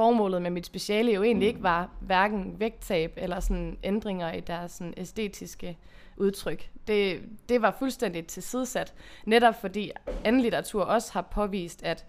[0.00, 4.72] formålet med mit speciale jo egentlig ikke var hverken vægttab eller sådan ændringer i deres
[4.72, 5.78] sådan æstetiske
[6.16, 6.70] udtryk.
[6.86, 8.94] Det, det var fuldstændig tilsidesat,
[9.26, 9.90] netop fordi
[10.24, 12.06] anden litteratur også har påvist, at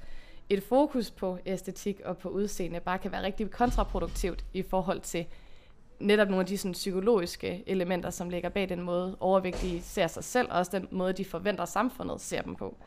[0.49, 5.25] et fokus på æstetik og på udseende bare kan være rigtig kontraproduktivt i forhold til
[5.99, 10.23] netop nogle af de sådan, psykologiske elementer, som ligger bag den måde, overvægtige ser sig
[10.23, 12.77] selv, og også den måde, de forventer samfundet ser dem på.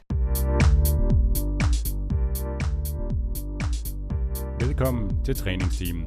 [4.75, 6.07] Velkommen til træningsteamen.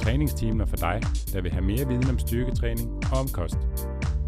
[0.00, 1.00] Træningsteamen er for dig,
[1.32, 3.54] der vil have mere viden om styrketræning og om kost.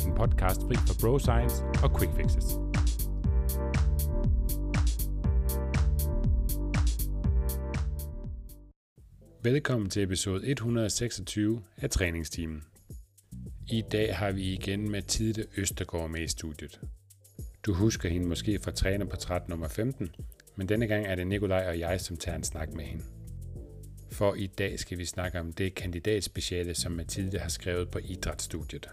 [0.07, 2.45] En podcast fri for bro science og quick fixes.
[9.43, 12.65] Velkommen til episode 126 af træningsteamen.
[13.71, 16.81] I dag har vi igen Mathilde Østergaard med i studiet.
[17.67, 20.11] Du husker hende måske fra trænerportræt nummer 15,
[20.57, 23.05] men denne gang er det Nikolaj og jeg, som tager en snak med hende.
[24.11, 28.89] For i dag skal vi snakke om det kandidatspeciale, som Mathilde har skrevet på idrætsstudiet.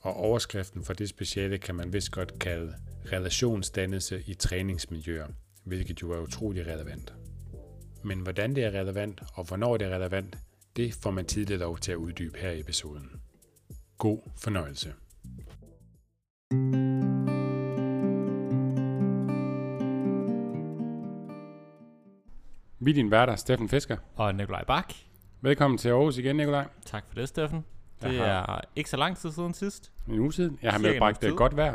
[0.00, 2.74] Og overskriften for det speciale kan man vist godt kalde
[3.12, 5.26] relationsdannelse i træningsmiljøer,
[5.64, 7.14] hvilket jo er utrolig relevant.
[8.04, 10.38] Men hvordan det er relevant og hvornår det er relevant,
[10.76, 13.10] det får Mathilde lov til at uddybe her i episoden.
[13.98, 14.92] God fornøjelse.
[22.80, 23.96] Vi er din værter, Steffen Fisker.
[24.16, 24.92] Og Nikolaj Bak.
[25.40, 26.66] Velkommen til Aarhus igen, Nikolaj.
[26.86, 27.64] Tak for det, Steffen.
[28.02, 29.92] Det Jeg er ikke så lang tid siden sidst.
[30.08, 30.58] En uge siden.
[30.62, 31.74] Jeg har medbragt det godt vejr.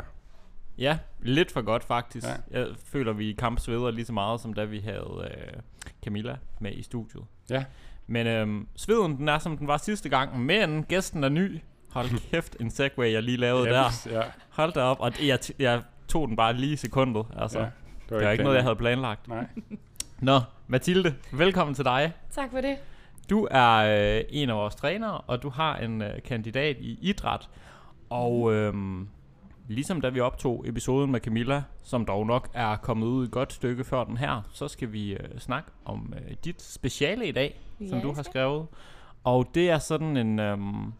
[0.78, 2.26] Ja, lidt for godt faktisk.
[2.26, 2.60] Ja.
[2.60, 5.60] Jeg føler, vi kampsveder lige så meget, som da vi havde øh,
[6.04, 7.24] Camilla med i studiet.
[7.50, 7.64] Ja.
[8.06, 11.60] Men øhm, sveden, den er som den var sidste gang, men gæsten er ny.
[11.90, 13.84] Hold kæft, en segway, jeg lige lavede der.
[14.10, 17.26] Ja, Hold da op, og det- jeg, jeg tog den bare lige i sekundet.
[17.36, 17.64] Altså, ja.
[17.64, 17.70] ja,
[18.16, 19.28] det var ikke noget, jeg havde planlagt.
[19.28, 19.46] Nej.
[20.20, 22.12] Nå, Mathilde, velkommen til dig.
[22.30, 22.76] Tak for det.
[23.30, 27.48] Du er øh, en af vores trænere, og du har en øh, kandidat i idræt.
[28.10, 29.08] Og øhm,
[29.68, 33.52] ligesom da vi optog episoden med Camilla, som dog nok er kommet ud et godt
[33.52, 37.60] stykke før den her, så skal vi øh, snakke om øh, dit speciale i dag,
[37.88, 38.66] som Ja, du det har skrevet.
[39.24, 40.92] Og det er sådan en, øhm,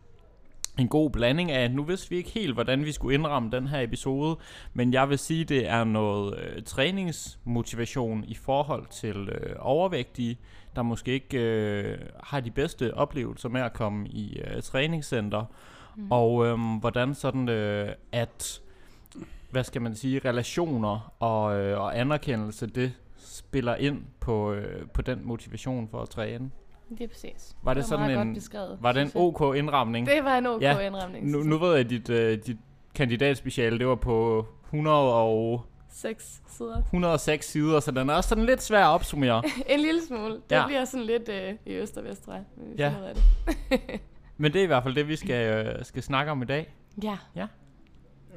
[0.79, 3.81] en god blanding af, nu vidste vi ikke helt, hvordan vi skulle indramme den her
[3.81, 4.37] episode,
[4.75, 10.39] men jeg vil sige, det er noget øh, træningsmotivation i forhold til øh, overvægtige,
[10.77, 15.45] der måske ikke øh, har de bedste oplevelser med at komme i øh, træningscenter,
[15.97, 16.13] mm.
[16.13, 18.61] og øh, hvordan sådan øh, at,
[19.51, 25.03] hvad skal man sige, relationer og, øh, og anerkendelse, det spiller ind på, øh, på
[25.03, 26.51] den motivation for at træne.
[26.89, 27.57] Det er præcis.
[27.63, 29.11] Var det var sådan meget en- godt beskrevet, Var det en.
[29.15, 30.07] OK indramning?
[30.07, 30.79] Det var en OK Ja.
[30.79, 31.31] indramning.
[31.31, 32.57] Nu, nu ved jeg, at dit, øh, dit
[32.95, 36.83] kandidatspeciale, det var på 100 og Seks sider.
[36.83, 39.43] 106 sider, så den er også sådan lidt svær at opsummere.
[39.69, 40.33] En lille smule.
[40.35, 40.61] Det Ja.
[40.61, 40.67] ja.
[40.67, 42.43] bliver sådan lidt øh, i øst og vest, jeg.
[42.79, 42.93] Ja.
[43.71, 43.81] det.
[44.39, 46.75] Men det er i hvert fald det, vi skal, øh, skal snakke om i dag.
[47.03, 47.17] Ja.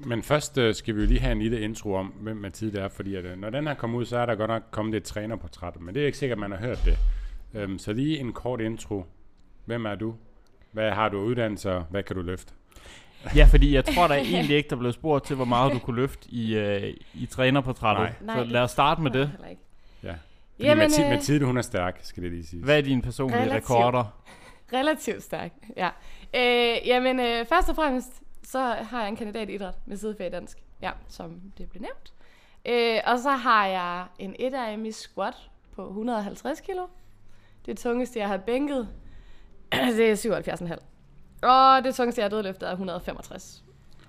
[0.05, 2.87] Men først øh, skal vi jo lige have en lille intro om, hvem Mathilde er,
[2.87, 5.03] fordi at, øh, når den her kommer ud, så er der godt nok kommet et
[5.03, 6.97] trænerportræt, men det er ikke sikkert, at man har hørt det.
[7.53, 9.05] Øhm, så lige en kort intro.
[9.65, 10.15] Hvem er du?
[10.71, 11.83] Hvad har du af uddannelser?
[11.89, 12.53] Hvad kan du løfte?
[13.35, 15.95] Ja, fordi jeg tror der egentlig ikke, der blev spurgt til, hvor meget du kunne
[15.95, 18.21] løfte i, øh, i trænerportrættet.
[18.21, 18.37] Nej.
[18.37, 19.31] Så lad os starte med det.
[20.03, 20.09] Ja.
[20.09, 22.63] Fordi Jamen, Mathilde, øh, Mathilde, hun er stærk, skal det lige sige.
[22.63, 23.69] Hvad er dine personlige Relativt.
[23.69, 24.21] rekorder?
[24.73, 25.89] Relativt stærk, ja.
[26.35, 30.27] Øh, jamen, øh, først og fremmest, så har jeg en kandidat i idræt med sidefag
[30.27, 32.13] i dansk, ja, som det blev nævnt.
[32.65, 35.33] Øh, og så har jeg en 1 RM i squat
[35.75, 36.85] på 150 kilo.
[37.69, 38.87] Det tungeste, jeg har bænket,
[39.97, 40.41] det er
[41.41, 41.47] 77,5.
[41.47, 43.63] Og det tungeste, jeg har dødløftet, er 165.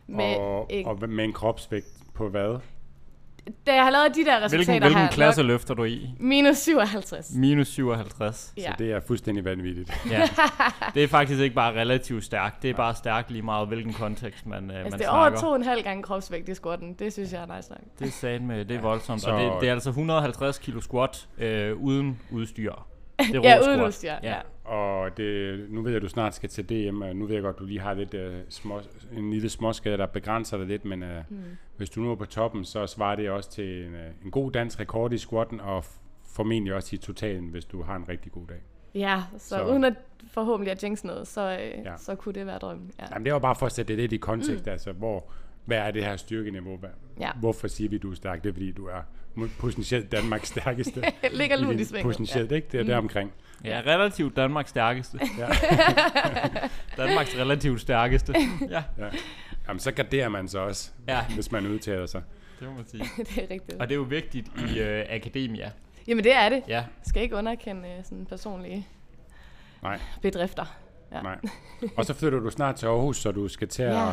[0.06, 2.58] Med og, en, og med en kropsvægt på hvad?
[3.66, 6.14] da jeg har lavet de der resultater Hvilken, hvilken her, klasse løfter du i?
[6.18, 7.34] minus 57.
[7.36, 8.52] Minus 57.
[8.56, 8.62] Ja.
[8.62, 9.92] Så det er fuldstændig vanvittigt.
[10.10, 10.28] Ja.
[10.94, 12.62] Det er faktisk ikke bare relativt stærkt.
[12.62, 15.30] Det er bare stærkt lige meget, hvilken kontekst man, øh, Altså, man det er snakker.
[15.30, 16.94] over to og en halv gange kropsvægt i squatten.
[16.94, 17.80] Det synes jeg er nice nok.
[17.98, 19.20] Det er med, det er voldsomt.
[19.20, 22.72] Så- Og det, det er altså 150 kilo squat øh, uden udstyr.
[23.32, 24.12] Det er Ja, uden udstyr.
[24.22, 24.36] Ja.
[24.64, 27.42] Og det, nu ved jeg, at du snart skal til DM, og nu ved jeg
[27.42, 28.80] godt, at du lige har lidt, uh, små,
[29.16, 31.36] en lille småskade, der begrænser dig lidt, men uh, mm.
[31.76, 34.52] hvis du nu er på toppen, så svarer det også til en, uh, en god
[34.52, 35.98] dansk rekord i squatten, og f-
[36.34, 38.60] formentlig også i totalen, hvis du har en rigtig god dag.
[38.94, 39.94] Ja, så, Så- uden at
[40.30, 41.90] forhåbentlig at jinx noget, så, øh, Ja.
[41.90, 41.96] ja.
[41.96, 42.90] så kunne det være drømmen.
[42.98, 43.04] Ja.
[43.12, 44.72] Jamen, det var bare for at sætte det lidt i kontekst, mm.
[44.72, 45.24] altså hvor,
[45.64, 46.76] hvad er det her styrkeniveau?
[46.76, 46.90] Hvad,
[47.20, 47.30] Ja.
[47.36, 48.42] Hvorfor siger vi, at du er stærk?
[48.42, 49.02] Det er, fordi du er
[49.58, 51.02] potentielt Danmarks stærkeste.
[51.32, 52.04] Ligger lunt i svinget.
[52.04, 52.68] Potentielt, ikke?
[52.72, 52.88] Det er Mm.
[52.88, 53.32] der omkring.
[53.64, 55.18] Ja, relativt Danmarks stærkeste.
[55.38, 55.48] Ja.
[57.04, 58.34] Danmarks relativt stærkeste.
[58.70, 59.08] Ja, Ja.
[59.68, 61.24] Jamen, så garderer man sig også, Ja.
[61.34, 62.22] hvis man udtaler sig.
[62.60, 63.04] det må man sige.
[63.18, 63.22] Ja.
[63.22, 63.80] det er rigtigt.
[63.80, 65.70] Og det er jo vigtigt i øh, akademia.
[66.08, 66.62] Jamen det er det.
[66.68, 68.86] Ja, Skal ikke underkende øh, sådan personlige
[69.82, 69.98] Nej.
[70.22, 70.76] bedrifter.
[71.12, 71.22] Ja.
[71.22, 71.38] Nej.
[71.96, 74.12] Og så flytter du snart til Aarhus, så du skal til Ja.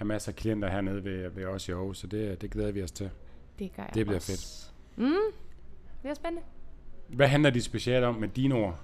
[0.00, 2.82] Have masser af klienter hernede ved, ved os i Aarhus, så det, det glæder vi
[2.82, 3.10] os til.
[3.58, 4.32] Det gør jeg Det bliver også.
[4.32, 4.72] fedt.
[5.08, 5.14] Mm,
[6.02, 6.42] det er spændende.
[7.08, 8.78] Hvad handler dit speciale om med dine ord?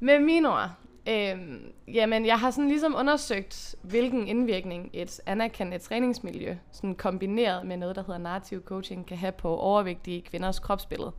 [0.00, 0.70] Med mine ord,
[1.08, 7.76] øhm, jamen jeg har sådan ligesom undersøgt, hvilken indvirkning et anerkendt træningsmiljø, sådan kombineret med
[7.76, 11.12] noget, der hedder narrativ coaching, kan have på overvægtige kvinders kropsbillede.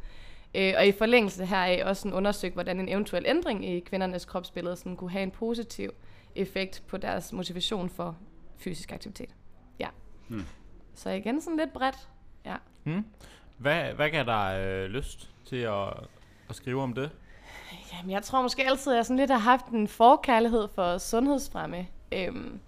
[0.55, 4.75] Øh, og i forlængelse heraf også sådan undersøgt, hvordan en eventuel ændring i kvindernes kropsbillede
[4.75, 5.91] sådan kunne have en positiv
[6.35, 8.17] effekt på deres motivation for
[8.57, 9.35] fysisk aktivitet.
[9.79, 9.87] Ja.
[10.27, 10.45] Hmm.
[10.95, 12.09] Så igen sådan lidt bredt.
[12.45, 12.55] Ja.
[12.83, 13.05] Hmm?
[13.57, 15.93] Hvad, hvad gav dig øh, lyst til at,
[16.49, 17.11] at skrive om det?
[17.93, 21.87] Jamen, jeg tror måske altid, at jeg sådan lidt har haft en forkærlighed for sundhedsfremme.
[22.11, 22.59] Øhm,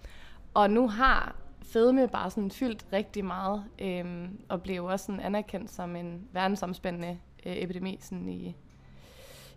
[0.54, 5.72] og nu har fedme bare sådan fyldt rigtig meget, øhm, og blev også sådan anerkendt
[5.72, 8.56] som en verdensomspændende øh, epidemi sådan i,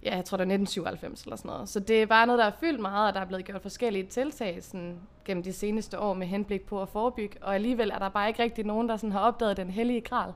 [0.02, 1.69] ja, jeg tror det er 1997 eller sådan noget.
[1.69, 4.06] Så det er bare noget, der er fyldt meget, og der er blevet gjort forskellige
[4.06, 8.08] tiltag sådan, gennem de seneste år med henblik på at forebygge, og alligevel er der
[8.08, 10.32] bare ikke rigtig nogen, der sådan har opdaget den hellige gral.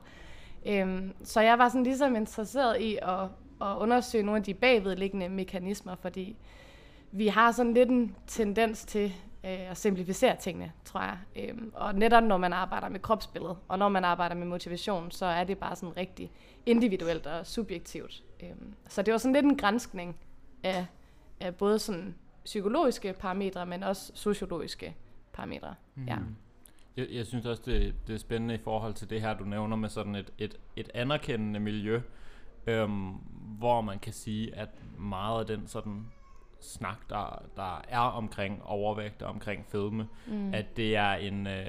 [0.65, 3.19] Øhm, så jeg var sådan ligesom interesseret i at,
[3.61, 6.35] at undersøge nogle af de bagvedliggende mekanismer, fordi
[7.11, 9.13] vi har sådan lidt en tendens til
[9.45, 11.17] øh, at simplificere tingene, tror jeg.
[11.35, 15.25] Øhm, og netop når man arbejder med kropsbillede, og når man arbejder med motivation, så
[15.25, 16.31] er det bare sådan rigtig
[16.65, 18.23] individuelt og subjektivt.
[18.43, 20.15] Øhm, så det var sådan lidt en grænskning
[20.63, 20.85] af,
[21.39, 22.15] af både sådan
[22.45, 24.95] psykologiske parametre, men også sociologiske
[25.33, 25.75] parametre.
[25.95, 26.05] Mm.
[26.05, 26.17] Ja.
[26.97, 29.75] Jeg, jeg synes også, det, det er spændende i forhold til det her, du nævner
[29.75, 32.01] med sådan et, et, et anerkendende miljø,
[32.67, 33.11] øhm,
[33.57, 36.05] hvor man kan sige, at meget af den sådan
[36.59, 40.53] snak, der, der er omkring overvægt og omkring fedme, mm.
[40.53, 41.65] at det er en, øh,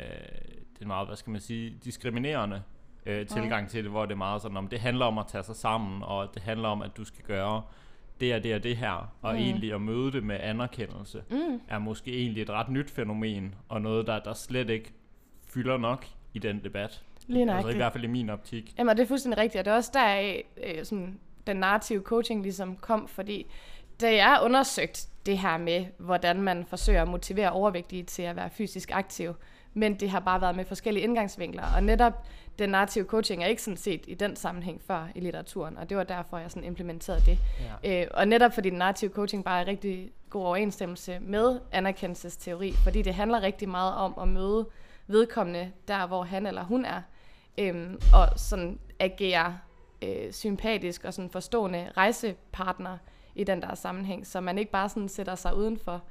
[0.75, 2.62] det er meget, hvad skal man sige, diskriminerende
[3.06, 5.44] øh, tilgang til det, hvor det er meget sådan, om det handler om at tage
[5.44, 7.62] sig sammen, og det handler om, at du skal gøre
[8.21, 9.38] det og det og det her, og mm.
[9.38, 11.61] egentlig at møde det med anerkendelse, mm.
[11.69, 14.93] er måske egentlig et ret nyt fænomen, og noget, der, der slet ikke
[15.49, 17.03] fylder nok i den debat.
[17.27, 17.77] Lige Altså i nøjagtigt.
[17.77, 18.75] hvert fald i min optik.
[18.79, 22.43] Jamen, det er fuldstændig rigtigt, og det er også der, øh, sådan, den narrative coaching
[22.43, 23.47] ligesom kom, fordi
[24.00, 28.50] da jeg undersøgt det her med, hvordan man forsøger at motivere overvægtige til at være
[28.50, 29.34] fysisk aktiv,
[29.75, 32.26] men det har bare været med forskellige indgangsvinkler, og netop
[32.58, 35.96] den narrative coaching er ikke sådan set i den sammenhæng før i litteraturen, og det
[35.96, 37.38] var derfor, jeg sådan implementerede det.
[37.84, 38.02] Ja.
[38.02, 43.02] Øh, og netop fordi den narrative coaching bare er rigtig god overensstemmelse med anerkendelsesteori, fordi
[43.02, 44.69] det handler rigtig meget om at møde
[45.06, 47.02] vedkommende der, hvor han eller hun er,
[47.58, 49.58] øhm, og sådan agere
[50.02, 52.98] øh, sympatisk og sådan forstående rejsepartner
[53.37, 56.03] i den der sammenhæng, så man ikke bare sådan sætter sig udenfor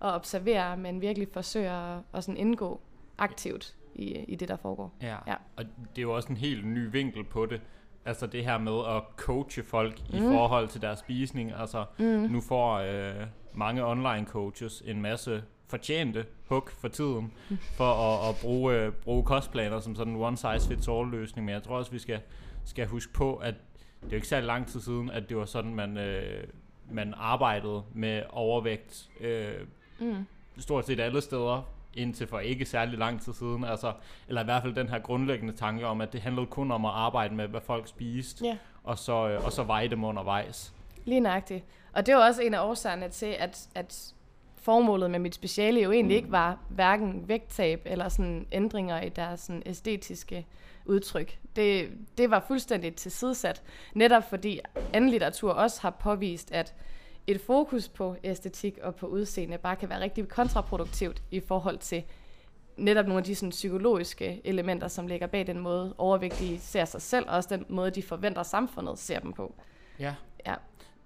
[0.00, 2.80] og observerer, men virkelig forsøger at, at sådan indgå
[3.18, 4.94] aktivt i, i det, der foregår.
[5.02, 5.16] Ja.
[5.26, 5.34] Ja.
[5.56, 7.60] og det er jo også en helt ny vinkel på det.
[8.04, 10.16] Altså det her med at coache folk mm.
[10.16, 11.52] i forhold til deres spisning.
[11.52, 12.04] Altså mm.
[12.04, 17.32] nu får øh, mange online coaches en masse fortjente hug for tiden,
[17.76, 21.44] for at, at bruge, øh, bruge kostplaner som sådan en one size fits all løsning.
[21.44, 22.20] Men jeg tror også, vi skal,
[22.64, 23.54] skal huske på, at
[24.00, 26.44] det er jo ikke særlig lang tid siden, at det var sådan, man, øh,
[26.90, 29.52] man arbejdede med overvægt øh,
[30.00, 30.26] Mm.
[30.58, 31.62] stort set alle steder,
[31.94, 33.64] indtil for ikke særlig lang tid siden.
[33.64, 33.92] Altså,
[34.28, 36.90] eller i hvert fald den her grundlæggende tanke om, at det handlede kun om at
[36.94, 38.56] arbejde med, hvad folk spiste, Ja.
[38.84, 40.74] og, så, øh, og så veje dem undervejs.
[41.04, 41.64] Lige nøjagtigt.
[41.92, 44.14] Og det var også en af årsagerne til, at, at
[44.56, 49.40] formålet med mit speciale jo egentlig ikke var hverken vægttab eller sådan ændringer i deres
[49.40, 50.46] sådan æstetiske
[50.88, 51.38] udtryk.
[51.56, 53.62] Det, det var fuldstændig tilsidesat,
[53.94, 54.60] netop fordi
[54.92, 56.74] anden litteratur også har påvist, at
[57.26, 62.02] et fokus på æstetik og på udseende bare kan være rigtig kontraproduktivt i forhold til
[62.76, 67.02] netop nogle af de sådan, psykologiske elementer, som ligger bag den måde, overvægtige ser sig
[67.02, 69.54] selv, og også den måde, de forventer samfundet ser dem på.
[69.98, 70.14] Ja.
[70.46, 70.54] Ja.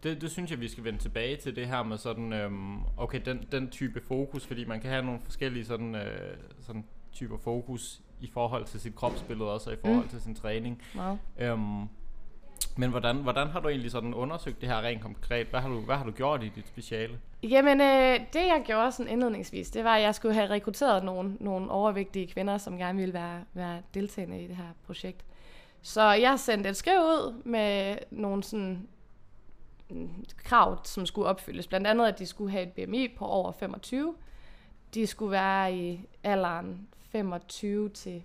[0.02, 3.20] Det, det synes jeg, vi skal vende tilbage til det her med sådan, øhm, okay,
[3.24, 8.02] den, den type fokus, fordi man kan have nogle forskellige sådan, øh, sådan typer fokus
[8.22, 10.08] i forhold til sit kropsbillede også, og i forhold mm.
[10.08, 10.82] til sin træning.
[10.94, 11.18] Meget.
[11.38, 11.88] Øhm,
[12.76, 15.46] men hvordan, hvordan har du egentlig sådan undersøgt det her rent konkret?
[15.46, 17.18] Hvad har du, hvad har du gjort i dit speciale?
[17.42, 21.36] Jamen, øh, det jeg gjorde sådan indledningsvis, det var, at jeg skulle have rekrutteret nogle,
[21.40, 25.24] nogle overvægtige kvinder, som gerne ville være, være deltagende i det her projekt.
[25.82, 28.88] Så jeg sendte et skriv ud med nogle sådan
[29.90, 31.66] mm, krav, som skulle opfyldes.
[31.66, 34.14] Blandt andet, at de skulle have et BMI på over 25.
[34.94, 38.22] De skulle være i alderen 25 til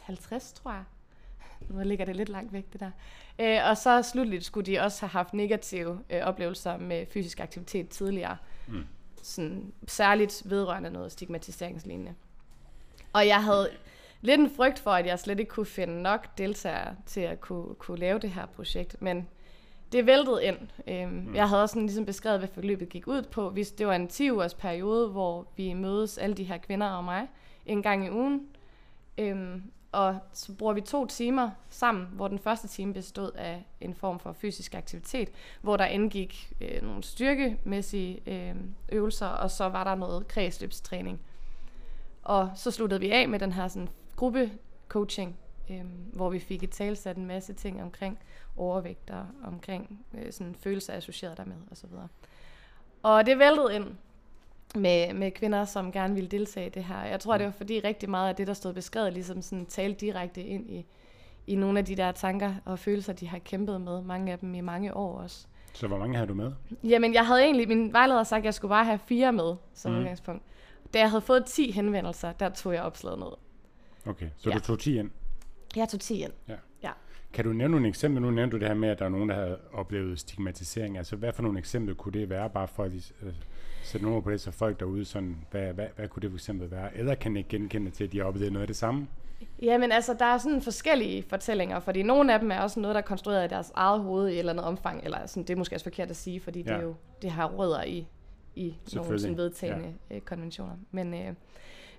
[0.00, 0.84] 50, tror jeg.
[1.68, 2.90] Nu ligger det lidt langt væk, det der.
[3.38, 7.88] Øh, og så slutligt skulle de også have haft negative øh, oplevelser med fysisk aktivitet
[7.88, 8.36] tidligere.
[8.68, 8.84] Mm.
[9.22, 12.14] Sådan, særligt vedrørende noget stigmatiseringslignende.
[13.12, 13.70] Og jeg havde
[14.20, 17.74] lidt en frygt for, at jeg slet ikke kunne finde nok deltagere til at kunne,
[17.74, 19.02] kunne lave det her projekt.
[19.02, 19.28] Men
[19.92, 20.58] det væltede ind.
[20.88, 21.34] Øhm, mm.
[21.34, 23.50] Jeg havde også sådan ligesom beskrevet, hvad forløbet gik ud på.
[23.50, 27.28] Hvis det var en 10-ugers periode, hvor vi mødes, alle de her kvinder og mig,
[27.66, 28.48] en gang i ugen.
[29.18, 29.62] Øhm,
[29.92, 34.18] og så bruger vi to timer sammen, hvor den første time bestod af en form
[34.18, 38.54] for fysisk aktivitet, hvor der indgik øh, nogle styrkemæssige øh,
[38.92, 41.20] øvelser, og så var der noget kredsløbstræning.
[42.22, 44.52] Og så sluttede vi af med den her sådan, gruppe
[44.88, 45.36] coaching,
[45.70, 48.18] øh, hvor vi fik et talsat en masse ting omkring
[48.56, 51.90] overvægt og omkring øh, sådan følelser associeret dermed osv.
[53.02, 53.96] Og det væltede ind
[54.76, 57.04] med, med kvinder, som gerne ville deltage i det her.
[57.04, 60.06] Jeg tror, det var fordi rigtig meget af det, der stod beskrevet, ligesom sådan talte
[60.06, 60.86] direkte ind i,
[61.46, 64.54] i nogle af de der tanker og følelser, de har kæmpet med, mange af dem
[64.54, 65.46] i mange år også.
[65.72, 66.52] Så hvor mange har du med?
[66.84, 69.92] Jamen, jeg havde egentlig, min vejleder sagt, at jeg skulle bare have fire med som
[69.92, 69.98] mm.
[69.98, 70.42] udgangspunkt.
[70.94, 73.32] Da jeg havde fået 10 henvendelser, der tog jeg opslaget ned.
[74.06, 74.54] Okay, så ja.
[74.54, 75.10] du tog 10 ind?
[75.76, 76.32] Jeg tog 10 ind.
[76.48, 76.54] Ja.
[76.82, 76.90] ja.
[77.32, 78.20] Kan du nævne nogle eksempler?
[78.20, 80.98] Nu nævnte du det her med, at der er nogen, der har oplevet stigmatisering.
[80.98, 83.32] Altså, hvad for nogle eksempler kunne det være, bare for at øh,
[83.90, 86.70] sætte nogle på det, så folk derude, sådan, hvad, hvad, hvad kunne det for eksempel
[86.70, 86.96] være?
[86.96, 89.08] Eller kan ikke genkende til, at de har oplevet noget af det samme?
[89.62, 93.00] Jamen altså, der er sådan forskellige fortællinger, fordi nogle af dem er også noget, der
[93.00, 95.56] er konstrueret i deres eget hoved i et eller andet omfang, eller sådan, det er
[95.56, 96.72] måske også forkert at sige, fordi ja.
[96.72, 98.06] det, er jo, det har rødder i,
[98.54, 100.16] i nogle sådan vedtagende ja.
[100.16, 100.76] øh, konventioner.
[100.90, 101.34] Men, øh,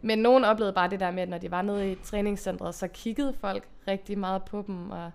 [0.01, 2.87] men nogen oplevede bare det der med, at når de var nede i træningscentret, så
[2.87, 5.11] kiggede folk rigtig meget på dem, og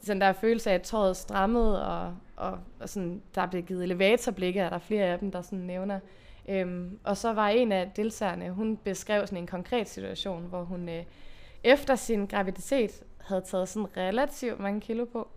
[0.00, 4.64] sådan der følelse af, at tåret strammede, og, og, og sådan, der blev givet elevatorblikke,
[4.64, 6.00] og der er flere af dem, der sådan nævner.
[6.48, 10.88] Øhm, og så var en af deltagerne, hun beskrev sådan en konkret situation, hvor hun
[10.88, 11.04] øh,
[11.64, 15.28] efter sin graviditet havde taget sådan relativt mange kilo på,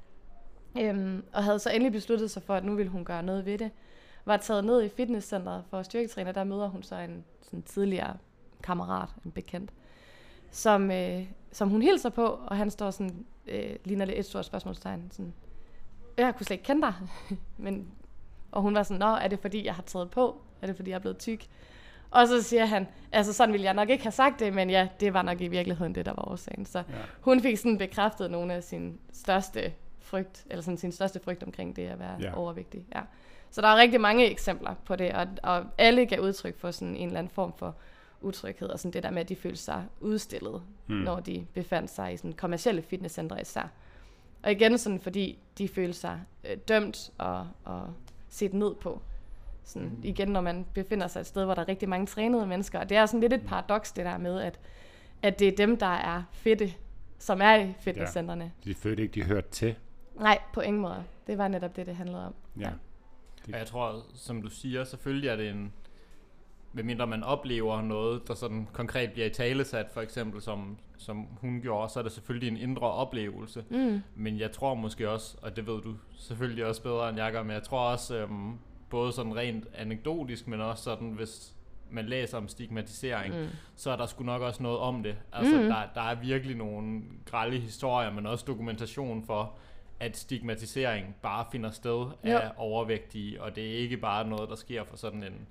[0.79, 3.57] øhm, og havde så endelig besluttet sig for, at nu ville hun gøre noget ved
[3.57, 3.71] det.
[4.25, 8.17] Var taget ned i fitnesscenteret for styrketræner, der møder hun så en sådan tidligere
[8.63, 9.71] kammerat, en bekendt,
[10.51, 14.45] som, øh, som hun hilser på, og han står sådan, øh, ligner lidt et stort
[14.45, 15.33] spørgsmålstegn, sådan,
[16.17, 16.93] jeg kunne slet ikke kende dig,
[17.57, 17.87] men,
[18.51, 20.41] og hun var sådan, nå, er det fordi, jeg har taget på?
[20.61, 21.47] Er det fordi, jeg er blevet tyk?
[22.11, 24.87] Og så siger han, altså sådan ville jeg nok ikke have sagt det, men ja,
[24.99, 26.65] det var nok i virkeligheden det, der var årsagen.
[26.65, 26.83] Så ja.
[27.21, 31.75] hun fik sådan bekræftet nogle af sine største frygt, eller sådan sin største frygt omkring
[31.75, 32.35] det at være ja.
[32.35, 32.85] overvægtig.
[32.95, 33.01] Ja.
[33.51, 36.95] Så der er rigtig mange eksempler på det, og, og alle gav udtryk for sådan
[36.95, 37.75] en eller anden form for
[38.21, 40.95] utryghed, og sådan det der med, at de følte sig udstillet, mm.
[40.95, 43.69] når de befandt sig i sådan kommersielle fitnesscentre især.
[44.45, 47.93] Og igen sådan, fordi de følte sig øh, dømt og, og
[48.29, 49.01] set ned på.
[49.63, 50.01] Sådan, mm.
[50.03, 52.79] Igen, når man befinder sig et sted, hvor der er rigtig mange trænede mennesker.
[52.79, 53.47] Og det er sådan lidt et mm.
[53.47, 54.59] paradoks, det der med, at,
[55.21, 56.73] at det er dem, der er fedte,
[57.19, 58.43] som er i fitnesscentrene.
[58.65, 58.69] Ja.
[58.69, 59.75] De følte ikke, de hørte til.
[60.15, 61.03] Nej, på ingen måde.
[61.27, 62.33] Det var netop det, det handlede om.
[62.59, 62.69] Ja.
[63.47, 63.53] ja.
[63.53, 65.73] Og jeg tror, som du siger, selvfølgelig er det en,
[66.75, 71.61] medmindre man oplever noget, der sådan konkret bliver i talesat, for eksempel som, som hun
[71.61, 73.63] gjorde, så er det selvfølgelig en indre oplevelse.
[73.69, 74.01] Mm.
[74.15, 77.43] Men jeg tror måske også, og det ved du selvfølgelig også bedre end jeg gør,
[77.43, 78.53] men jeg tror også, øhm,
[78.89, 81.55] både sådan rent anekdotisk, men også sådan, hvis
[81.91, 83.47] man læser om stigmatisering, mm.
[83.75, 85.15] så er der sgu nok også noget om det.
[85.33, 85.63] Altså, mm.
[85.63, 89.53] der, der er virkelig nogle grælde historier, men også dokumentation for,
[89.99, 92.49] at stigmatisering bare finder sted af jo.
[92.57, 95.47] overvægtige, og det er ikke bare noget, der sker for sådan en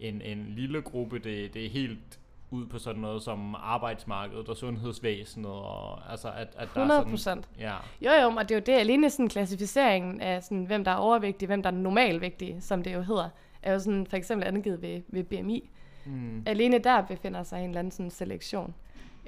[0.00, 1.18] en, en lille gruppe.
[1.18, 2.18] Det, det er helt
[2.50, 5.50] ud på sådan noget som arbejdsmarkedet og sundhedsvæsenet.
[5.50, 7.74] Og, altså at, at 100 der er sådan, ja.
[8.00, 10.96] Jo jo, og det er jo det, alene sådan klassificeringen af, sådan, hvem der er
[10.96, 13.28] overvægtig, hvem der er normalvægtig, som det jo hedder,
[13.62, 15.70] er jo sådan for eksempel angivet ved, ved BMI.
[16.06, 16.42] Mm.
[16.46, 18.74] Alene der befinder sig en eller anden sådan selektion.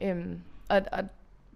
[0.03, 1.05] Øhm, og, og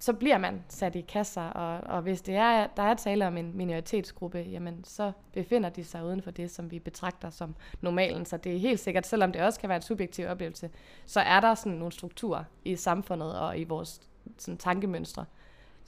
[0.00, 3.36] så bliver man sat i kasser, og, og hvis det er, der er tale om
[3.36, 8.24] en minoritetsgruppe, jamen så befinder de sig uden for det, som vi betragter som normalen.
[8.24, 10.70] Så det er helt sikkert, selvom det også kan være en subjektiv oplevelse,
[11.06, 14.00] så er der sådan nogle strukturer i samfundet og i vores
[14.38, 15.24] sådan, tankemønstre,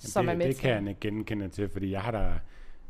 [0.03, 0.63] jamen som det, er med Det til.
[0.63, 2.33] kan jeg genkende til, fordi jeg har der,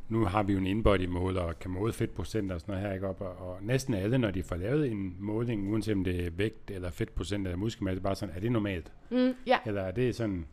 [0.08, 2.94] nu har vi jo en inbody måler og kan måle fedtprocent og sådan noget her,
[2.94, 3.20] ikke op?
[3.20, 6.70] Og, og næsten alle, når de får lavet en måling, uanset om det er vægt
[6.70, 8.92] eller fedtprocent eller muskelmasse, bare sådan, er det normalt?
[9.10, 9.58] Mm, ja.
[9.66, 10.46] Eller er det sådan,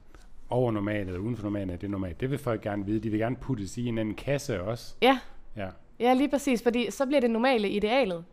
[0.50, 2.22] over normalt eller uden for normalt, er det normalt.
[2.22, 3.00] Det vil folk gerne vide.
[3.00, 4.96] De vil gerne puttes i en anden kasse også.
[5.02, 5.20] Ja.
[5.56, 8.24] Ja, ja lige præcis, fordi så bliver det normale idealet.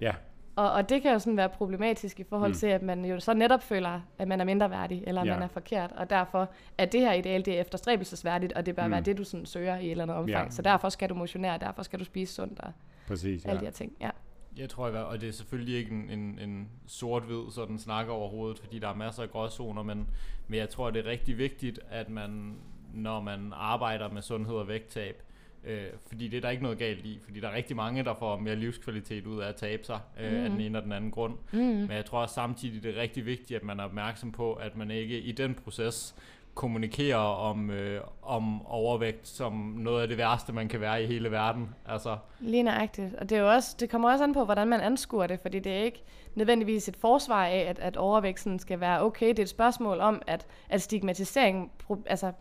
[0.00, 0.12] Ja.
[0.56, 2.56] Og, og det kan jo sådan være problematisk i forhold mm.
[2.56, 5.32] til, at man jo så netop føler, at man er mindre værdig, eller ja.
[5.32, 8.86] man er forkert, og derfor er det her ideal, det er efterstræbelsesværdigt, og det bør
[8.86, 8.92] mm.
[8.92, 10.46] være det, du sådan søger i et eller andet omfang.
[10.46, 10.50] Ja.
[10.50, 12.72] Så derfor skal du motionere, derfor skal du spise sundt, og
[13.06, 13.60] Præcis, alle ja.
[13.60, 13.92] de her ting.
[14.00, 14.10] Ja.
[14.56, 18.78] Jeg tror, og det er selvfølgelig ikke en, en, en sort-hvid sådan snak overhovedet, fordi
[18.78, 20.08] der er masser af gråzoner, men,
[20.48, 22.54] men jeg tror, det er rigtig vigtigt, at man,
[22.94, 25.22] når man arbejder med sundhed og vægttab,
[25.64, 28.14] øh, fordi det er der ikke noget galt i, fordi der er rigtig mange, der
[28.14, 30.38] får mere livskvalitet ud af at tabe sig øh, mm.
[30.38, 31.34] af den ene og den anden grund.
[31.52, 31.58] Mm.
[31.58, 34.76] Men jeg tror også samtidig, det er rigtig vigtigt, at man er opmærksom på, at
[34.76, 36.14] man ikke i den proces
[36.54, 41.30] kommunikerer om, øh, om overvægt som noget af det værste, man kan være i hele
[41.30, 41.74] verden.
[41.86, 43.14] Altså, Lige nøjagtigt.
[43.14, 45.58] Og det, er jo også, det kommer også an på, hvordan man anskuer det, fordi
[45.58, 46.02] det er ikke
[46.34, 49.28] nødvendigvis et forsvar af, at, at overvægten skal være okay.
[49.28, 51.72] Det er et spørgsmål om, at, at stigmatisering
[52.06, 52.32] altså,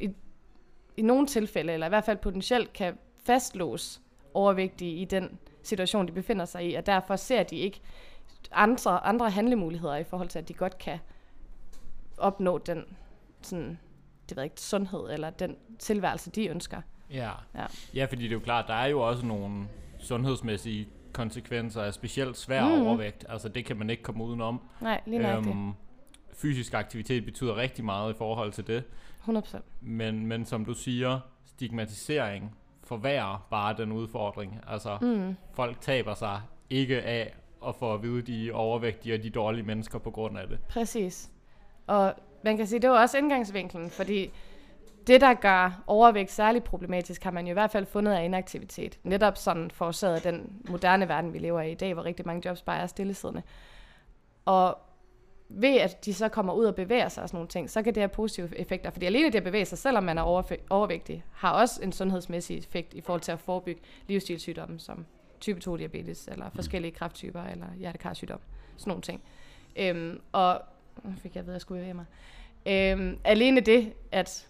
[0.00, 0.10] i,
[0.96, 4.00] i nogle tilfælde, eller i hvert fald potentielt, kan fastlåse
[4.34, 7.80] overvægtige i den situation, de befinder sig i, og derfor ser de ikke
[8.52, 10.98] andre, andre handlemuligheder i forhold til, at de godt kan
[12.18, 12.84] opnå den
[13.46, 13.78] sådan,
[14.28, 16.80] det ved jeg ikke, sundhed eller den tilværelse, de ønsker.
[17.10, 17.30] ja.
[17.54, 17.66] Ja.
[17.94, 19.64] ja, fordi det er jo klart, der er jo også nogle
[19.98, 22.86] sundhedsmæssige konsekvenser af specielt svær mm.
[22.86, 23.26] overvægt.
[23.28, 24.60] Altså det kan man ikke komme udenom.
[24.80, 25.54] Nej, lige nøjagtigt.
[25.56, 25.72] Øhm,
[26.32, 28.84] fysisk aktivitet betyder rigtig meget i forhold til det.
[29.28, 29.58] 100%.
[29.80, 34.60] Men, men som du siger, stigmatisering forværrer bare den udfordring.
[34.66, 35.36] Altså, Mm.
[35.52, 37.34] folk taber sig ikke af
[37.66, 40.48] at få at vide, de er overvægtige og de er dårlige mennesker på grund af
[40.48, 40.58] det.
[40.68, 41.30] Præcis.
[41.86, 44.30] Og man kan sige, det var også indgangsvinklen, fordi
[45.06, 48.98] det, der gør overvægt særligt problematisk, har man jo i hvert fald fundet af inaktivitet.
[49.02, 52.62] Netop sådan forårsaget den moderne verden, vi lever i i dag, hvor rigtig mange jobs
[52.62, 53.42] bare er stillesiddende.
[54.44, 54.78] Og
[55.48, 57.94] ved at de så kommer ud og bevæger sig og sådan nogle ting, så kan
[57.94, 58.90] det have positive effekter.
[58.90, 60.22] Fordi alene det at bevæge sig, selvom man er
[60.70, 65.06] overvægtig, har også en sundhedsmæssig effekt i forhold til at forebygge livsstilssygdomme som
[65.40, 68.40] type 2 diabetes, eller forskellige kræfttyper, eller hjertekarsygdom.
[68.76, 69.22] Sådan nogle ting.
[69.76, 70.60] Øhm, og
[71.02, 72.04] nu fik jeg ved, at jeg skulle bevæge mig.
[72.66, 74.48] Øhm, alene det, at,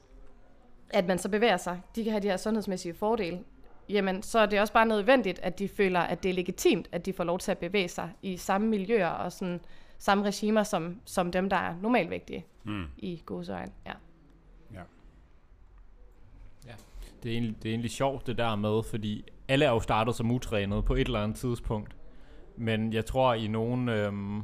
[0.90, 3.40] at man så bevæger sig, de kan have de her sundhedsmæssige fordele,
[3.88, 7.06] jamen så er det også bare nødvendigt, at de føler, at det er legitimt, at
[7.06, 9.60] de får lov til at bevæge sig i samme miljøer og sådan,
[9.98, 12.84] samme regimer som, som dem, der er normalvægtige Mm.
[12.98, 13.72] i godsøjen.
[13.86, 13.92] Ja.
[17.22, 20.14] Det er, egentlig, det er egentlig sjovt det der med, fordi alle er jo startet
[20.14, 21.96] som utrænet på et eller andet tidspunkt.
[22.56, 23.88] Men jeg tror i nogen...
[23.88, 24.42] Øhm,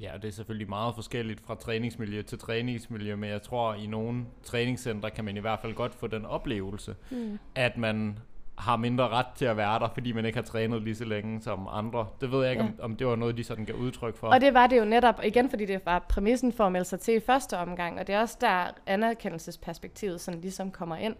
[0.00, 4.24] ja, det er selvfølgelig meget forskelligt fra træningsmiljø til træningsmiljø, men jeg tror i nogle
[4.42, 7.38] træningscentre kan man i hvert fald godt få den oplevelse, Mm.
[7.54, 8.18] at man
[8.58, 11.42] har mindre ret til at være der, fordi man ikke har trænet lige så længe
[11.42, 12.06] som andre.
[12.20, 12.68] Det ved jeg ikke, Ja.
[12.68, 14.26] om, om det var noget, de sådan gav udtryk for.
[14.26, 17.00] Og det var det jo netop, igen fordi det var præmissen for at melde sig
[17.00, 21.14] til i første omgang, og det er også der anerkendelsesperspektivet sådan ligesom kommer ind.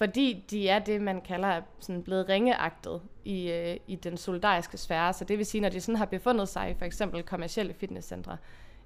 [0.00, 5.12] Fordi de er det, man kalder sådan blevet ringeagtet i, øh, i den solidariske sfære.
[5.12, 8.36] Så det vil sige, når de sådan har befundet sig i for eksempel kommersielle fitnesscentre,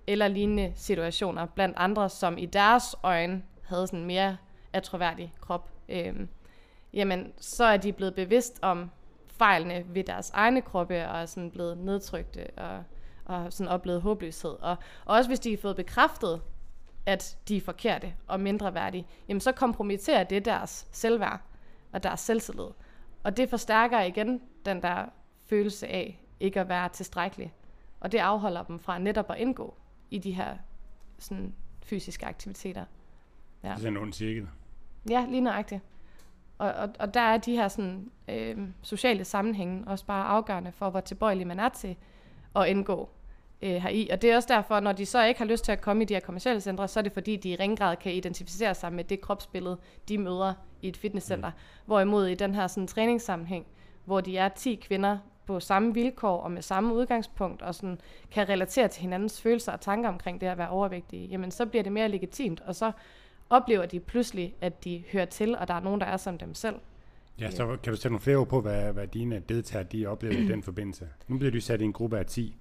[0.07, 4.37] eller lignende situationer blandt andre, som i deres øjne havde sådan en mere
[4.72, 6.14] atroværdig krop, øh,
[6.92, 8.90] jamen så er de blevet bevidst om
[9.27, 12.85] fejlene ved deres egne kroppe, og er sådan blevet nedtrykte, og,
[13.24, 14.50] og sådan oplevet håbløshed.
[14.50, 16.40] Og, og også hvis de har fået bekræftet,
[17.07, 21.40] at de er forkerte og mindre værdige, jamen så kompromitterer det deres selvværd
[21.93, 22.69] og deres selvtillid.
[23.23, 25.05] Og det forstærker igen den der
[25.47, 27.53] følelse af ikke at være tilstrækkelig.
[28.01, 29.75] Og det afholder dem fra netop at indgå
[30.11, 30.57] i de her
[31.19, 32.85] sådan, fysiske aktiviteter.
[33.62, 34.49] Det er sådan en ond cirkel.
[35.11, 35.83] Ja, lige nøjagtigt.
[36.59, 40.90] Og, og, og der er de her sådan, øh, sociale sammenhænge også bare afgørende for,
[40.90, 41.97] hvor tilbøjelig man er til
[42.57, 43.11] at indgå
[43.62, 44.09] øh, heri.
[44.12, 46.07] Og det er også derfor, når de så ikke har lyst til at komme i
[46.07, 48.93] de her kommersielle centre, så er det fordi, de i ringen grad kan identificere sig
[48.93, 51.49] med det kropsbillede, de møder i et fitnesscenter.
[51.49, 51.85] Mm.
[51.87, 53.67] Hvorimod i den her sådan, træningssammenhæng,
[54.05, 58.49] hvor de er 10 kvinder på samme vilkår og med samme udgangspunkt, og sådan kan
[58.49, 61.93] relatere til hinandens følelser og tanker omkring det at være overvægtige, jamen så bliver det
[61.93, 62.93] mere legitimt, og så
[63.51, 66.55] oplever de pludselig, at de hører til, og der er nogen, der er som dem
[66.55, 66.77] selv.
[67.40, 70.35] Ja, så kan du sætte nogle flere ord på, hvad, hvad dine deltagere de oplever
[70.35, 71.09] i den forbindelse.
[71.29, 72.57] Nu bliver du sat i en gruppe af 10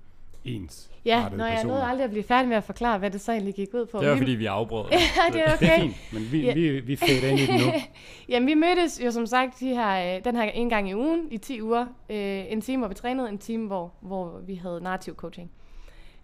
[0.45, 3.31] ens Ja, når jeg nåede aldrig at blive færdig med at forklare, hvad det så
[3.31, 3.99] egentlig gik ud på.
[3.99, 4.85] det var Vi- fordi, vi afbrød.
[4.91, 4.97] ja,
[5.33, 5.81] det er Det er okay.
[5.81, 6.53] fint, men vi, Ja.
[6.53, 7.71] vi, vi fader ind i det nu.
[8.29, 11.27] Jamen, vi mødtes jo som sagt de her, øh, den her en gang i ugen
[11.31, 11.85] i 10 uger.
[12.09, 15.51] Øh, en time, hvor vi trænede, en time, hvor, hvor vi havde narrativ coaching.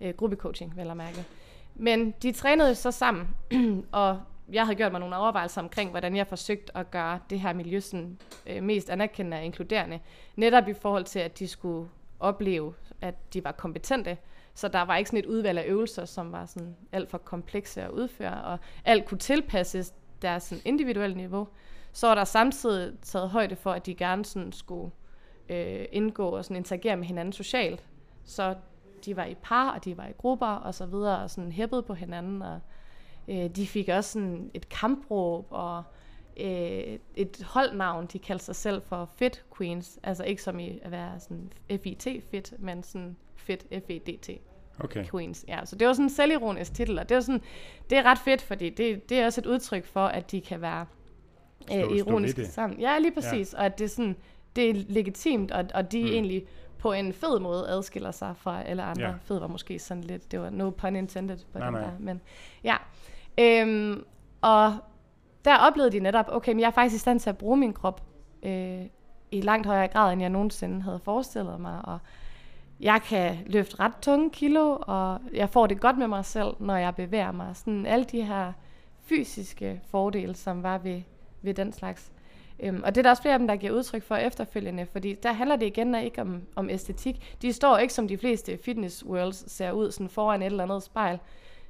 [0.01, 1.23] Øh, gruppecoaching, vel at mærke.
[1.75, 3.27] Men de trænede så sammen,
[3.91, 4.19] og
[4.51, 7.79] jeg havde gjort mig nogle overvejelser omkring, hvordan jeg forsøgte at gøre det her miljø
[7.79, 9.99] sådan, øh, mest anerkendende og inkluderende.
[10.35, 14.17] Netop i forhold til, at de skulle opleve, at de var kompetente.
[14.53, 17.81] Så der var ikke sådan et udvalg af øvelser, som var sådan alt for komplekse
[17.81, 21.47] at udføre, og alt kunne tilpasses deres sådan individuelle niveau.
[21.91, 24.91] Så var der samtidig taget højde for, at de gerne sådan skulle
[25.49, 27.83] øh, indgå og sådan interagere med hinanden socialt.
[28.25, 28.55] Så
[29.05, 31.83] de var i par, og de var i grupper og så videre, og sådan hæppede
[31.83, 32.59] på hinanden, og
[33.27, 35.83] øh, de fik også sådan et kampråb, og
[36.41, 40.91] øh, et holdnavn, de kaldte sig selv for Fit Queens, altså ikke som i at
[40.91, 41.51] være sådan
[41.83, 44.29] FIT fit, men sådan Fit F-E-D-T
[44.83, 45.05] Okay.
[45.05, 45.45] Queens.
[45.47, 47.41] Ja, så det var sådan en selvironisk titel, og det er, sådan,
[47.89, 50.61] det er ret fedt, fordi det, det er også et udtryk for, at de kan
[50.61, 50.85] være
[51.73, 52.79] øh, stå ironiske sammen.
[52.79, 53.59] Ja, lige præcis, ja.
[53.59, 54.15] og at det er, sådan,
[54.55, 56.07] det er legitimt, og, og de Mm.
[56.09, 56.45] egentlig
[56.77, 59.07] på en fed måde adskiller sig fra alle andre.
[59.07, 59.13] Ja.
[59.23, 61.83] Fed var måske sådan lidt, det var no pun intended på Nej, den nej.
[61.83, 62.21] der, men
[62.63, 62.75] ja.
[63.39, 64.03] Øhm,
[64.41, 64.77] og
[65.45, 67.73] der oplevede de netop, okay, men jeg er faktisk i stand til at bruge min
[67.73, 68.01] krop
[68.43, 68.81] øh,
[69.31, 71.81] i langt højere grad, end jeg nogensinde havde forestillet mig.
[71.83, 71.99] Og
[72.79, 76.75] jeg kan løfte ret tunge kilo, og jeg får det godt med mig selv, når
[76.75, 77.55] jeg bevæger mig.
[77.55, 78.53] Sådan alle de her
[79.03, 81.01] fysiske fordele, som var ved,
[81.41, 82.11] ved den slags.
[82.59, 85.13] Øhm, og det er der også flere af dem, der giver udtryk for efterfølgende, fordi
[85.23, 87.37] der handler det igen ikke om, om æstetik.
[87.41, 90.83] De står ikke som de fleste fitness worlds ser ud sådan foran et eller andet
[90.83, 91.19] spejl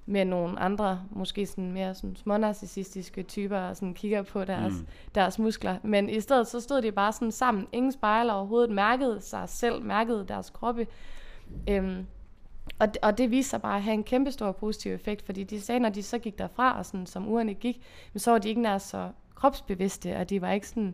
[0.09, 4.87] med nogle andre, måske sådan mere sådan smånarcissistiske typer, og sådan kigger på deres, mm.
[5.15, 5.77] deres muskler.
[5.83, 9.83] Men i stedet så stod de bare sådan sammen, ingen spejler overhovedet, mærkede sig selv,
[9.83, 10.87] mærkede deres kroppe.
[11.69, 12.05] Øhm,
[12.79, 15.43] og, det, og det viste sig bare at have en kæmpe stor positiv effekt, fordi
[15.43, 17.81] de sagde, når de så gik derfra, og sådan, som ugerne gik,
[18.15, 20.93] så var de ikke nær så kropsbevidste, og de var ikke sådan, øh,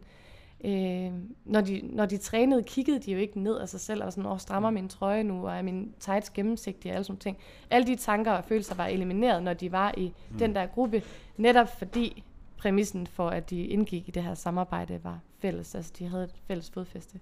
[1.45, 4.31] når, de, når de trænede, kiggede de jo ikke ned af sig selv, og sådan,
[4.31, 7.37] åh, strammer min trøje nu, og er min tights gennemsigtige, og alle sådan ting.
[7.69, 10.37] Alle de tanker og følelser var elimineret, når de var i mm.
[10.37, 11.03] den der gruppe,
[11.37, 12.23] netop fordi
[12.57, 16.35] præmissen for, at de indgik i det her samarbejde, var fælles, altså de havde et
[16.47, 17.19] fælles fodfæste.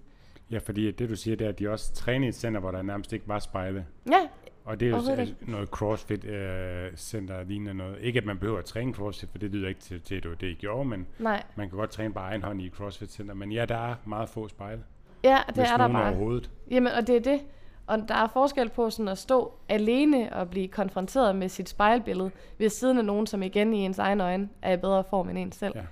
[0.50, 2.70] Ja, fordi det du siger, det er, at de også trænede i et center, hvor
[2.70, 3.86] der nærmest ikke var spejle.
[4.10, 4.20] Ja,
[4.64, 7.98] Og det er jo altså, noget CrossFit-center øh, lignende noget.
[8.00, 10.46] Ikke at man behøver at træne CrossFit, for det lyder ikke til, til det det,
[10.46, 11.42] I gjorde, men nej.
[11.56, 13.34] man kan godt træne bare egen hånd i CrossFit-center.
[13.34, 14.82] Men ja, der er meget få spejle.
[15.24, 16.08] Ja, det er der bare.
[16.08, 16.50] overhovedet.
[16.70, 17.40] Jamen, og det er det.
[17.86, 22.30] Og der er forskel på sådan at stå alene og blive konfronteret med sit spejlbillede
[22.58, 25.38] ved siden af nogen, som igen i ens egen øjne er i bedre form end
[25.38, 25.72] en selv.
[25.76, 25.82] Ja.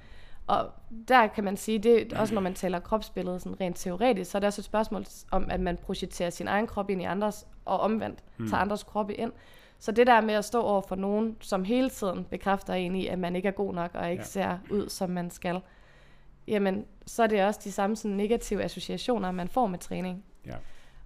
[0.46, 0.70] Og
[1.09, 4.40] der kan man sige, det også når man taler kropsbillede sådan rent teoretisk, så er
[4.40, 7.81] det også et spørgsmål om, at man projicerer sin egen krop ind i andres, og
[7.81, 8.48] omvendt mm.
[8.48, 9.33] tager andres kroppe ind.
[9.78, 13.07] Så det der med at stå over for nogen, som hele tiden bekræfter en i,
[13.07, 14.26] at man ikke er god nok, og ikke Ja.
[14.26, 15.61] ser ud, som man skal,
[16.48, 20.24] jamen, så er det også de samme sådan, negative associationer, man får med træning.
[20.46, 20.55] Ja.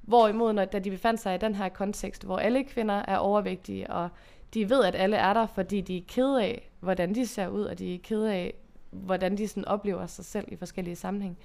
[0.02, 3.90] Hvorimod, når, da de befandt sig i den her kontekst, hvor alle kvinder er overvægtige,
[3.90, 4.08] og
[4.54, 7.64] de ved, at alle er der, fordi de er kede af, hvordan de ser ud,
[7.64, 8.54] og de er kede af,
[8.90, 11.38] hvordan de sådan oplever sig selv i forskellige sammenhæng,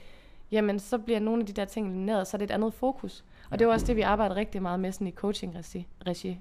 [0.52, 3.24] jamen så bliver nogle af de der ting elimineret, så er det et andet fokus.
[3.50, 5.88] Og det er også det, vi arbejder rigtig meget med sådan i coaching-regi.
[6.08, 6.40] regi.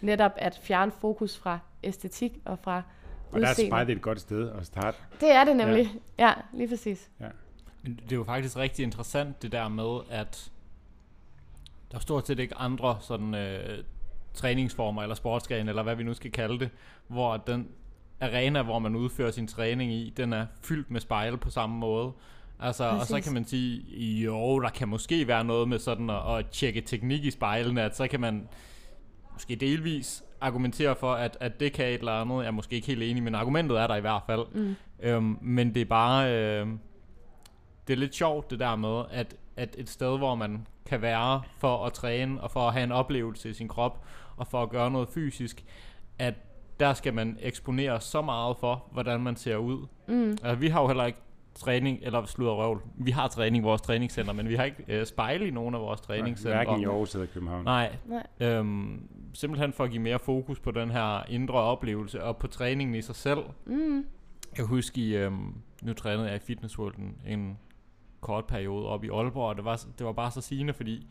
[0.00, 2.82] Netop at fjerne fokus fra æstetik og fra
[3.32, 3.70] Og der er udseende.
[3.70, 4.98] spejlet et godt sted at starte.
[5.20, 5.90] Det er det nemlig.
[6.18, 7.10] Ja, ja lige præcis.
[7.82, 10.52] Men Det er jo faktisk rigtig interessant det der med, at
[11.90, 13.84] der er stort set ikke andre sådan øh,
[14.34, 16.70] træningsformer eller sportsgrene, eller hvad vi nu skal kalde det,
[17.06, 17.68] hvor den
[18.20, 22.12] arena, hvor man udfører sin træning i, den er fyldt med spejle på samme måde.
[22.60, 23.24] Altså, og så Præcis.
[23.24, 23.82] kan man sige,
[24.24, 27.96] jo, der kan måske være noget med sådan at, at tjekke teknik i spejlene, at
[27.96, 28.48] så kan man
[29.32, 32.36] måske delvis argumentere for, at, at det kan et eller andet.
[32.36, 34.44] Jeg er måske ikke helt enig, men argumentet er der i hvert fald.
[34.54, 34.76] Mm.
[35.00, 36.32] Øhm, men det er bare...
[36.32, 36.66] Øh,
[37.86, 41.42] det er lidt sjovt det der med, at, at et sted, hvor man kan være
[41.58, 44.04] for at træne, og for at have en oplevelse i sin krop,
[44.36, 45.64] og for at gøre noget fysisk,
[46.18, 46.34] at
[46.80, 49.86] der skal man eksponere så meget for, hvordan man ser ud.
[50.08, 50.30] Mm.
[50.30, 51.18] Altså, vi har jo heller ikke
[51.54, 52.82] træning, eller sludder røvl.
[52.94, 55.80] Vi har træning i vores træningscenter, men vi har ikke øh, spejle i nogen af
[55.80, 56.56] vores træningscenter.
[56.56, 57.64] Hverken i Aarhus eller København.
[57.64, 58.26] Nej, Nej.
[58.40, 62.94] øhm, simpelthen for at give mere fokus på den her indre oplevelse, og på træningen
[62.94, 63.40] i sig selv.
[63.66, 63.96] Mm.
[63.96, 67.58] Jeg kan huske, i, øhm, nu trænede jeg i Fitness World en, en
[68.20, 71.06] kort periode op i Aalborg, og det var, det var bare så sigende, fordi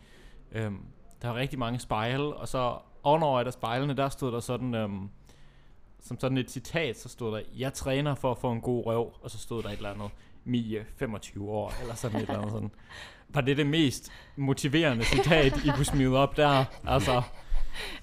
[0.52, 0.80] øhm,
[1.22, 4.74] der var rigtig mange spejle, og så ovenover et af spejlene, der stod der sådan,
[4.76, 5.10] øhm,
[6.08, 9.14] som sådan et citat, så stod der, jeg træner for at få en god røv,
[9.22, 10.10] og så stod der et eller andet,
[10.46, 12.72] Mie, 25 år, eller sådan et eller andet sådan.
[13.30, 16.66] Var det det mest motiverende citat, I kunne smide op der?
[16.88, 17.22] Altså,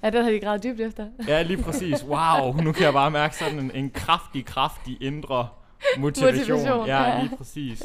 [0.03, 1.07] Ja, den har de gravet dybt efter.
[1.29, 2.05] ja, lige præcis.
[2.05, 5.49] Wow, nu kan jeg bare mærke sådan en, en kraftig, kraftig indre
[5.99, 6.59] motivation.
[6.59, 7.23] Motivation, ja, ja.
[7.23, 7.83] lige præcis.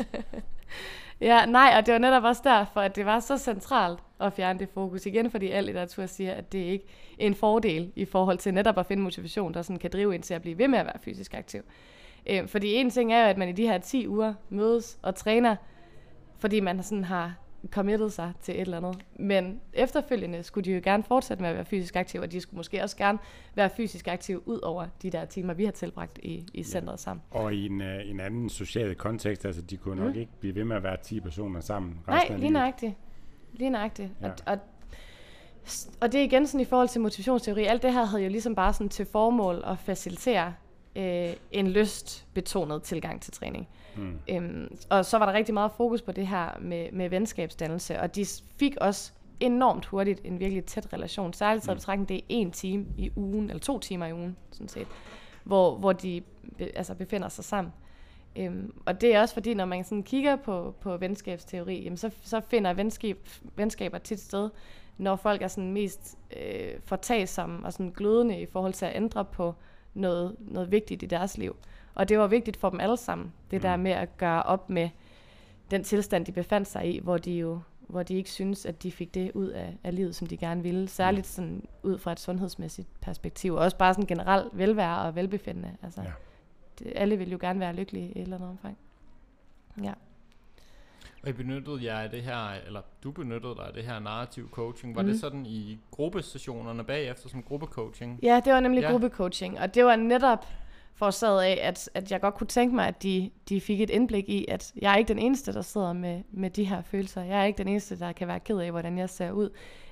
[1.21, 4.59] Ja, nej, og det var netop også derfor, at det var så centralt at fjerne
[4.59, 5.05] det fokus.
[5.05, 6.85] Igen, fordi al litteratur siger, at det ikke
[7.19, 10.21] er en fordel i forhold til netop at finde motivation, der sådan kan drive en
[10.21, 11.61] til at blive ved med at være fysisk aktiv.
[12.29, 15.15] Øh, fordi en ting er jo, at man i de her 10 uger mødes og
[15.15, 15.55] træner,
[16.39, 17.35] fordi man sådan har
[17.71, 18.97] committet sig til et eller andet.
[19.19, 22.57] Men efterfølgende skulle de jo gerne fortsætte med at være fysisk aktive, og de skulle
[22.57, 23.19] måske også gerne
[23.55, 27.23] være fysisk aktive ud over de der timer, vi har tilbragt i, i centret sammen.
[27.31, 30.19] Og i en, uh, en anden social kontekst, altså de kunne nok Mm.
[30.19, 32.93] ikke blive ved med at være 10 personer sammen resten Nej, lige nøjagtigt.
[33.53, 34.09] Lige nøjagtigt.
[34.21, 34.27] Ja.
[34.27, 34.31] Ja.
[34.45, 34.59] Og, og,
[36.01, 37.63] og det er igen sådan i forhold til motivationsteori.
[37.65, 40.53] Alt det her havde jo ligesom bare sådan til formål at facilitere
[40.95, 43.67] øh, en lystbetonet tilgang til træning.
[43.69, 43.86] Mm.
[44.29, 48.15] Øhm, og så var der rigtig meget fokus på det her med, med venskabsdannelse, og
[48.15, 48.25] de
[48.59, 51.33] fik også enormt hurtigt en virkelig tæt relation.
[51.33, 51.77] Særligt taget i Mm.
[51.77, 54.87] betragtning, det er en time i ugen, eller to timer i ugen, sådan set,
[55.43, 56.21] hvor, hvor de
[56.57, 57.73] be, altså befinder sig sammen.
[58.35, 62.09] Øhm, og det er også fordi, når man sådan kigger på, på venskabsteori, jamen så,
[62.21, 63.17] så finder venskab,
[63.55, 64.49] venskaber tit sted,
[64.97, 69.25] når folk er sådan mest øh, fortagsomme og sådan glødende i forhold til at ændre
[69.25, 69.55] på
[69.97, 71.55] noget, noget vigtigt i deres liv.
[71.95, 73.83] Og det var vigtigt for dem alle sammen, det der Mm.
[73.83, 74.89] med at gøre op med
[75.71, 78.91] den tilstand, de befandt sig i, hvor de jo hvor de ikke synes, at de
[78.91, 80.87] fik det ud af, af livet, som de gerne ville.
[80.87, 83.53] Særligt sådan ud fra et sundhedsmæssigt perspektiv.
[83.53, 85.77] Og også bare sådan generelt velvære og velbefindende.
[85.83, 86.11] Altså, ja.
[86.79, 88.77] det, alle vil jo gerne være lykkelige i et eller andet omfang.
[89.83, 89.93] Ja.
[91.23, 94.49] Og I benyttede jer af det her, eller du benyttede dig af det her narrativ
[94.51, 94.95] coaching.
[94.95, 95.07] Var mm.
[95.07, 98.19] Det sådan i gruppesessionerne bagefter som gruppecoaching?
[98.23, 98.85] Ja, det var nemlig Ja.
[98.87, 98.91] ja.
[98.91, 100.45] gruppecoaching, og det var netop
[100.95, 104.29] forårsaget af, at, at jeg godt kunne tænke mig, at de, de fik et indblik
[104.29, 107.23] i, at jeg er ikke den eneste, der sidder med, med de her følelser.
[107.23, 109.49] Jeg er ikke den eneste, der kan være ked af, hvordan jeg ser ud,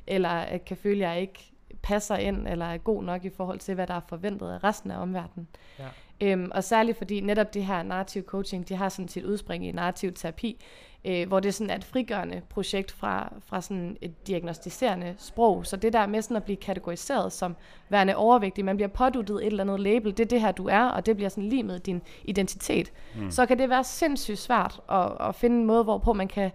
[0.07, 1.51] eller at kan føle, at jeg ikke
[1.83, 4.91] passer ind, eller er god nok i forhold til, hvad der er forventet af resten
[4.91, 5.47] af omverdenen.
[5.79, 5.85] Ja.
[6.21, 9.71] Øhm, og særligt fordi netop det her narrativ coaching, de har sådan sit udspring i
[9.71, 10.61] narrativ terapi,
[11.05, 15.65] øh, hvor det er sådan et frigørende projekt fra, fra sådan et diagnostiserende sprog.
[15.65, 17.55] Så det der med sådan at blive kategoriseret som
[17.89, 20.83] værende overvægtig, man bliver påduttet et eller andet label, det er det her, du er,
[20.83, 22.91] og det bliver sådan lige med din identitet.
[23.15, 23.31] Mm.
[23.31, 26.51] Så kan det være sindssygt svært at, at finde en måde, hvorpå man kan,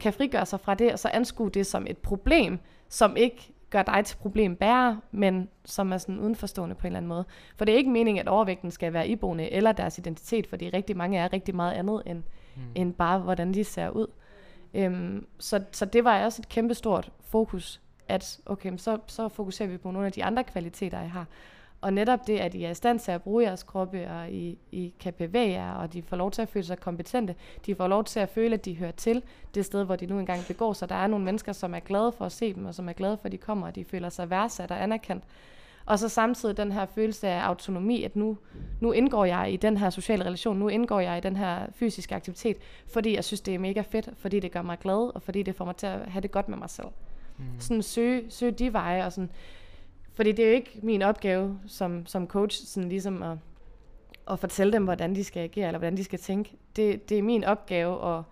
[0.00, 3.82] kan frigøre sig fra det, og så anskue det som et problem, som ikke gør
[3.82, 7.24] dig til problembærer, men som er sådan udenforstående på en eller anden måde.
[7.56, 10.96] For det er ikke meningen, at overvægten skal være iboende eller deres identitet, fordi rigtig
[10.96, 12.22] mange er rigtig meget andet end,
[12.56, 12.62] mm.
[12.74, 14.06] end bare, hvordan de ser ud.
[14.74, 19.76] Øhm, så, så det var også et kæmpestort fokus, at okay, så, så fokuserer vi
[19.76, 21.26] på nogle af de andre kvaliteter, I har.
[21.80, 24.58] Og netop det, at I er i stand til at bruge jeres kroppe, og I,
[24.72, 27.34] I kan bevæge jer, og de får lov til at føle sig kompetente.
[27.66, 29.22] De får lov til at føle, at de hører til
[29.54, 30.88] det sted, hvor de nu engang begår sig.
[30.88, 33.16] Der er nogle mennesker, som er glade for at se dem, og som er glade
[33.16, 35.24] for, at de kommer, og de føler sig værdsat og anerkendt.
[35.84, 38.38] Og så samtidig den her følelse af autonomi, at nu,
[38.80, 42.14] nu indgår jeg i den her sociale relation, nu indgår jeg i den her fysiske
[42.14, 42.56] aktivitet,
[42.92, 45.54] fordi jeg synes, det er mega fedt, fordi det gør mig glad, og fordi det
[45.54, 46.88] får mig til at have det godt med mig selv.
[47.38, 47.44] Mm.
[47.58, 49.30] Sådan søge, søge de veje, og sådan,
[50.14, 53.38] fordi det er jo ikke min opgave som, som coach, sådan ligesom at,
[54.30, 56.56] at fortælle dem, hvordan de skal agere, eller hvordan de skal tænke.
[56.76, 58.22] Det, det er min opgave at,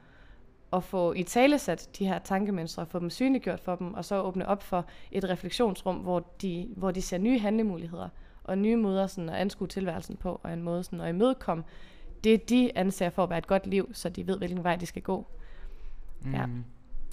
[0.73, 4.49] at få i talesat de her tankemønstre, få dem synliggjort for dem, og så åbne
[4.49, 8.09] op for et refleksionsrum, hvor de, hvor de ser nye handlemuligheder,
[8.45, 11.65] og nye måder sådan at anskue tilværelsen på, og en måde sådan at imødekomme
[12.25, 14.87] det, de anser for at være et godt liv, så de ved, hvilken vej de
[14.87, 15.27] skal gå.
[16.33, 16.47] Ja.
[16.47, 16.65] Mm.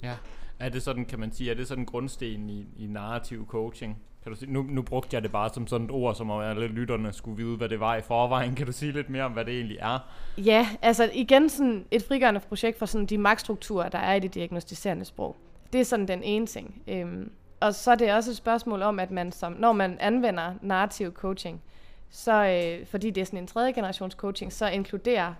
[0.02, 0.16] ja.
[0.58, 4.02] Er det sådan, kan man sige, er det sådan grundsten i, i narrativ coaching?
[4.22, 6.40] Kan du sige, nu, nu brugte jeg det bare som sådan et ord, som om
[6.40, 8.54] alle lytterne skulle vide, hvad det var i forvejen.
[8.54, 9.98] Kan du sige lidt mere om, hvad det egentlig er?
[10.38, 14.34] Ja, altså igen sådan et frigørende projekt for sådan de magtstrukturer, der er i det
[14.34, 15.36] diagnostiserende sprog.
[15.72, 16.82] Det er sådan den ene ting.
[16.88, 20.54] Øhm, og så er det også et spørgsmål om, at man som, når man anvender
[20.62, 21.62] narrativ coaching,
[22.10, 25.34] så øh, fordi det er sådan en tredje generations coaching, så inkluderer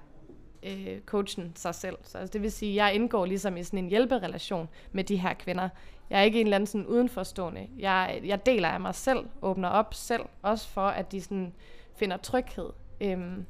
[0.62, 1.96] øh, coachen sig selv.
[2.02, 5.16] Så altså, det vil sige, at jeg indgår ligesom i sådan en hjælperelation med de
[5.16, 5.68] her kvinder.
[6.10, 7.68] Jeg er ikke en eller anden sådan udenforstående.
[7.78, 11.52] Jeg, jeg deler af mig selv, åbner op selv, også for at de sådan
[11.96, 12.70] finder tryghed.
[13.00, 13.46] Øhm,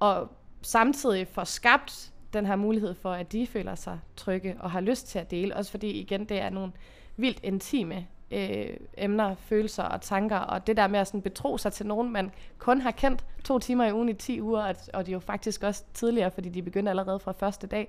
[0.00, 0.28] og
[0.62, 5.06] samtidig får skabt den her mulighed for, at de føler sig trygge og har lyst
[5.06, 5.56] til at dele.
[5.56, 6.72] Også fordi, igen, det er nogle
[7.16, 11.72] vildt intime øh, emner, følelser og tanker, og det der med at sådan betro sig
[11.72, 15.00] til nogen, man kun har kendt to timer i ugen i 10 uger, at, og
[15.08, 17.88] er jo faktisk også tidligere, fordi de begyndte allerede fra første dag,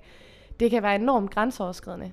[0.60, 2.12] det kan være enormt grænseoverskridende.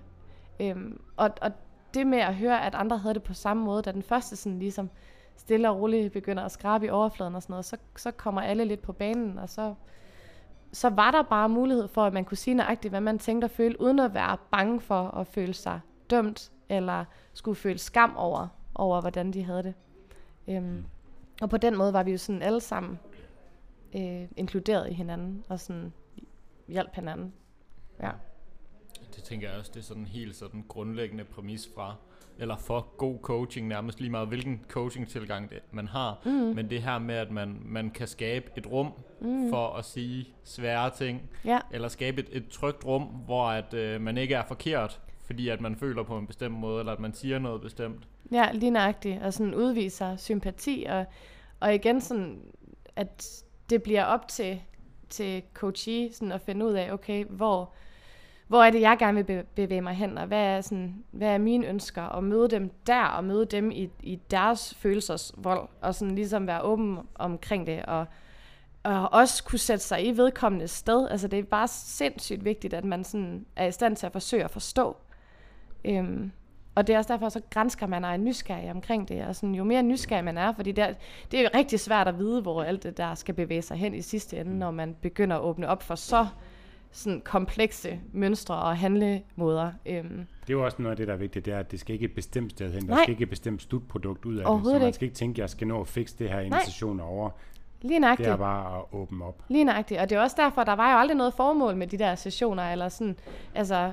[0.59, 1.51] Øhm, og, og
[1.93, 4.59] det med at høre, at andre havde det på samme måde, da den første sådan
[4.59, 4.89] ligesom
[5.35, 8.65] stille og roligt begynder at skrabe i overfladen og sådan noget, så, så kommer alle
[8.65, 9.73] lidt på banen, og så,
[10.71, 13.51] så var der bare mulighed for, at man kunne sige nøjagtigt, hvad man tænkte og
[13.51, 18.47] føle, uden at være bange for at føle sig dømt, eller skulle føle skam over,
[18.75, 19.73] over hvordan de havde det.
[20.47, 20.85] Øhm,
[21.41, 22.99] og på den måde var vi jo sådan alle sammen
[23.95, 25.93] øh, inkluderet i hinanden, og sådan
[26.67, 27.33] hjalp hinanden.
[28.01, 28.11] Ja.
[29.15, 31.95] Det tænker jeg også, det er sådan helt sådan grundlæggende præmis fra,
[32.37, 36.21] eller for god coaching, nærmest lige meget hvilken coaching-tilgang det, man har.
[36.25, 36.31] Mm.
[36.31, 38.91] Men det her med, at man, man kan skabe et rum
[39.21, 39.49] mm.
[39.49, 44.01] for at sige svære ting, Ja, eller skabe et, et trygt rum, hvor at øh,
[44.01, 45.01] man ikke er forkert,
[45.33, 48.07] fordi at man føler på en bestemt måde, eller at man siger noget bestemt.
[48.31, 51.05] ja lige nøjagtigt, og sådan udviser sympati, og,
[51.59, 52.41] og igen sådan,
[52.95, 54.61] at det bliver op til,
[55.09, 57.73] til coachee sådan at finde ud af, okay, hvor,
[58.47, 61.27] hvor er det, jeg gerne vil be- bevæge mig hen, og hvad er, sådan, hvad
[61.29, 65.95] er mine ønsker, og møde dem der, og møde dem i, i deres følelsesvold, og
[65.95, 68.05] sådan ligesom være åben omkring det, og,
[68.83, 71.07] og også kunne sætte sig i vedkommende sted.
[71.09, 74.43] Altså det er bare sindssygt vigtigt, at man sådan er i stand til at forsøge
[74.43, 74.97] at forstå.
[75.85, 76.31] Øhm,
[76.75, 79.25] og det er også derfor, så grænsker man er nysgerrig omkring det.
[79.25, 80.93] Og sådan, jo mere nysgerrig man er, fordi det er,
[81.31, 83.93] det er jo rigtig svært at vide, hvor alt det der skal bevæge sig hen
[83.95, 86.27] i sidste ende, når man begynder at åbne op for så
[86.91, 89.71] sådan komplekse mønstre og handlemåder.
[89.85, 91.79] Øhm, Det er jo også noget af det, der er vigtigt, det er, at det
[91.79, 92.81] skal ikke et bestemt sted hen.
[92.81, 93.03] Der Nej.
[93.03, 94.65] skal ikke et bestemt slutprodukt ud af det.
[94.65, 96.51] Så man skal ikke tænke, at jeg skal nå at fikse det her i en
[96.51, 96.63] Nej.
[96.65, 97.29] session over.
[97.81, 98.25] Lige nøjagtigt.
[98.25, 99.43] Det er bare at åbne op.
[99.49, 99.99] Lige nøjagtigt.
[99.99, 102.71] Og det er også derfor, der var jo aldrig noget formål med de der sessioner,
[102.71, 103.15] eller sådan,
[103.55, 103.91] altså,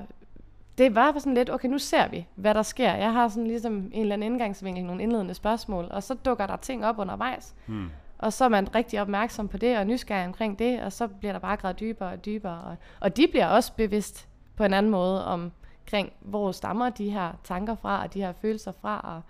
[0.77, 2.93] det var sådan lidt, okay, nu ser vi, hvad der sker.
[2.93, 6.55] Jeg har sådan ligesom en eller anden indgangsvinkel, nogle indledende spørgsmål, og så dukker der
[6.55, 7.55] ting op undervejs.
[7.65, 7.89] Hmm.
[8.17, 11.31] Og så er man rigtig opmærksom på det, og nysgerrig omkring det, og så bliver
[11.31, 12.61] der bare gravet dybere og dybere.
[12.61, 17.31] Og, og de bliver også bevidst på en anden måde omkring, hvor stammer de her
[17.43, 19.21] tanker fra, og de her følelser fra, og,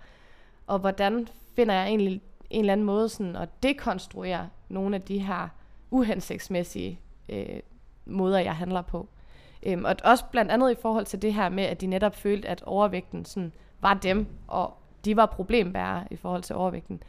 [0.66, 5.18] og hvordan finder jeg egentlig en eller anden måde sådan at dekonstruere nogle af de
[5.18, 5.48] her
[5.90, 7.60] uhensigtsmæssige øh,
[8.06, 9.08] måder, jeg handler på.
[9.66, 12.48] Øhm, og også blandt andet i forhold til det her med, at de netop følte,
[12.48, 17.02] at overvægten sådan, var dem, og de var problembærere i forhold til overvægten.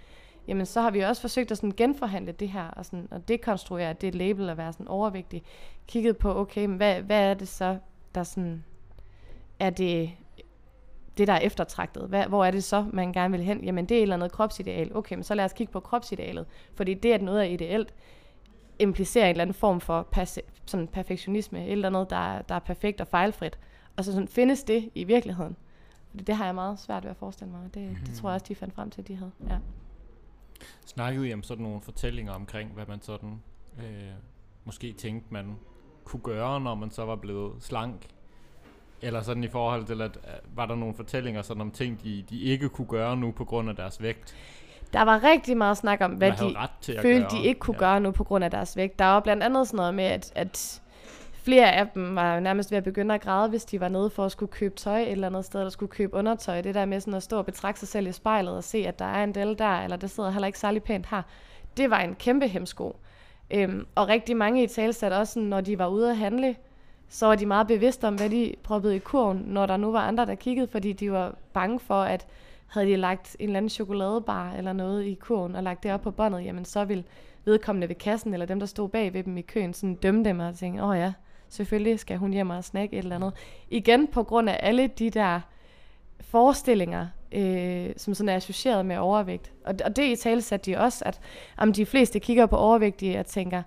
[0.48, 3.94] Jamen, så har vi også forsøgt at sådan genforhandle det her, og, sådan, og dekonstruere
[3.94, 5.44] det label at være sådan overvægtig.
[5.88, 7.78] Kigget på, okay, men hvad, hvad er det så,
[8.16, 8.64] der sådan,
[9.60, 10.12] er det,
[11.18, 12.08] det, der er eftertragtet.
[12.08, 13.64] Hvad, hvor er det så, man gerne vil hen?
[13.64, 14.98] Jamen, det er et eller andet kropsideal.
[14.98, 16.46] Okay, men så lad os kigge på kropsidealet.
[16.76, 17.94] Fordi det, at noget er ideelt,
[18.80, 20.08] implicerer en eller anden form for
[20.66, 21.66] sådan perfektionisme.
[21.66, 23.60] Et eller andet, der, der er perfekt og fejlfrit.
[23.98, 25.56] Og så sådan, findes det i virkeligheden?
[26.10, 27.74] Fordi det har jeg meget svært ved at forestille mig.
[27.74, 27.96] Det, mm.
[27.96, 29.32] det tror jeg også, de fandt frem til, at de havde.
[29.50, 29.58] Ja.
[30.86, 33.42] Snakkede I om sådan nogle fortællinger omkring, hvad man sådan
[33.80, 34.12] øh,
[34.66, 35.56] måske tænkte, man
[36.04, 38.08] kunne gøre, når man så var blevet slank?
[39.02, 42.26] Eller sådan i forhold til, at øh, var der nogle fortællinger sådan om ting, de,
[42.30, 44.36] de ikke kunne gøre nu på grund af deres vægt?
[44.94, 46.56] Der var rigtig meget snak om, hvad de
[47.02, 47.30] følte, gøre.
[47.32, 47.80] de ikke kunne ja.
[47.80, 49.00] gøre nu på grund af deres vægt.
[49.00, 50.82] Der var blandt andet sådan noget med, at, at
[51.34, 54.26] flere af dem var nærmest ved at begynde at græde, hvis de var nede for
[54.26, 56.62] at skulle købe tøj et eller andet sted, eller skulle købe undertøj.
[56.62, 59.00] Det der med sådan at stå og betragte sig selv i spejlet og se, at
[59.00, 61.22] der er en del der, eller det sidder heller ikke særlig pænt her.
[61.78, 62.96] Det var en kæmpe hemsko.
[63.52, 66.56] Øhm, og rigtig mange i talsat også, når de var ude at handle,
[67.10, 70.00] så var de meget bevidste om, hvad de proppede i kurven, når der nu var
[70.00, 72.26] andre, der kiggede, fordi de var bange for, at
[72.74, 76.02] havde de lagt en eller anden chokoladebar eller noget i kurven og lagt det op
[76.02, 77.04] på båndet, jamen så ville
[77.46, 80.40] vedkommende ved kassen, eller dem, der stod bag ved dem i køen, sådan dømme dem
[80.40, 81.14] og tænke, åh oh ja,
[81.50, 83.34] selvfølgelig skal hun hjem og snakke et eller andet.
[83.70, 85.40] Igen på grund af alle de der
[86.22, 89.52] forestillinger, øh, som sådan er associeret med overvægt.
[89.66, 91.20] Og, og det i tale satte de også, at
[91.58, 93.64] om de fleste kigger på overvægtige og tænker,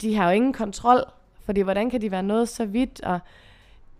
[0.00, 1.04] de har jo ingen kontrol,
[1.44, 3.20] fordi hvordan kan de være noget så vidt, og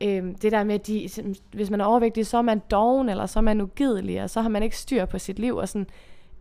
[0.01, 1.09] øh, det der med, at de,
[1.53, 4.41] hvis man er overvægtig, så er man doven, eller så er man ugidelig, og så
[4.41, 5.87] har man ikke styr på sit liv, og sådan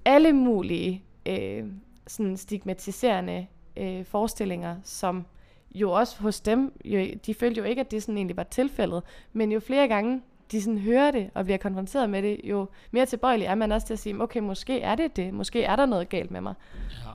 [0.06, 1.64] alle mulige øh,
[2.08, 5.26] sådan stigmatiserende øh, forestillinger, som
[5.76, 9.04] jo også hos dem, jo, de følte jo ikke, at det sådan egentlig var tilfældet,
[9.34, 13.06] men jo flere gange de sådan hører det og bliver konfronteret med det, jo mere
[13.06, 15.86] tilbøjelig er man også til at sige, okay, måske er det det, måske er der
[15.86, 16.54] noget galt med mig.
[16.92, 17.10] Ja.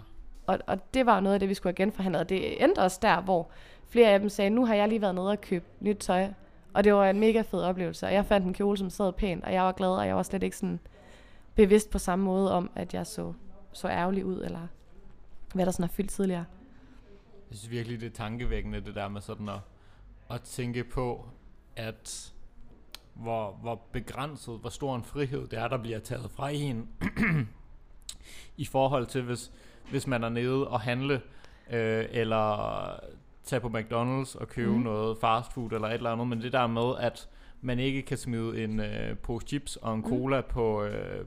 [0.47, 2.29] Og, og det var jo noget af det, vi skulle have genforhandlet.
[2.29, 3.51] Det endte også der, hvor
[3.91, 6.29] flere af dem sagde, nu har jeg lige været nede og købe nyt tøj.
[6.75, 8.07] Og det var en mega fed oplevelse.
[8.07, 10.23] Og jeg fandt en kjole, som sad pænt, og jeg var glad, og jeg var
[10.23, 10.81] slet ikke sådan
[11.55, 13.33] bevidst på samme måde om, at jeg så,
[13.73, 14.67] så ærgerlig ud, eller
[15.55, 16.45] hvad der sådan har fyldt tidligere.
[17.51, 19.61] Jeg synes virkelig, det er tankevækkende, det der med sådan at,
[20.31, 21.27] at tænke på,
[21.77, 22.33] at
[23.15, 26.89] hvor, hvor begrænset, hvor stor en frihed det er, der bliver taget fra en,
[28.57, 29.53] i forhold til, hvis,
[29.91, 31.23] hvis man er nede og handle,
[31.71, 33.01] øh, eller
[33.51, 34.79] tage på McDonald's og købe Mhm.
[34.79, 34.85] mm.
[34.85, 37.29] noget fast food eller et eller andet, men det der med, at
[37.61, 40.09] man ikke kan smide en øh, pose chips og en Mhm.
[40.09, 41.25] cola på, øh,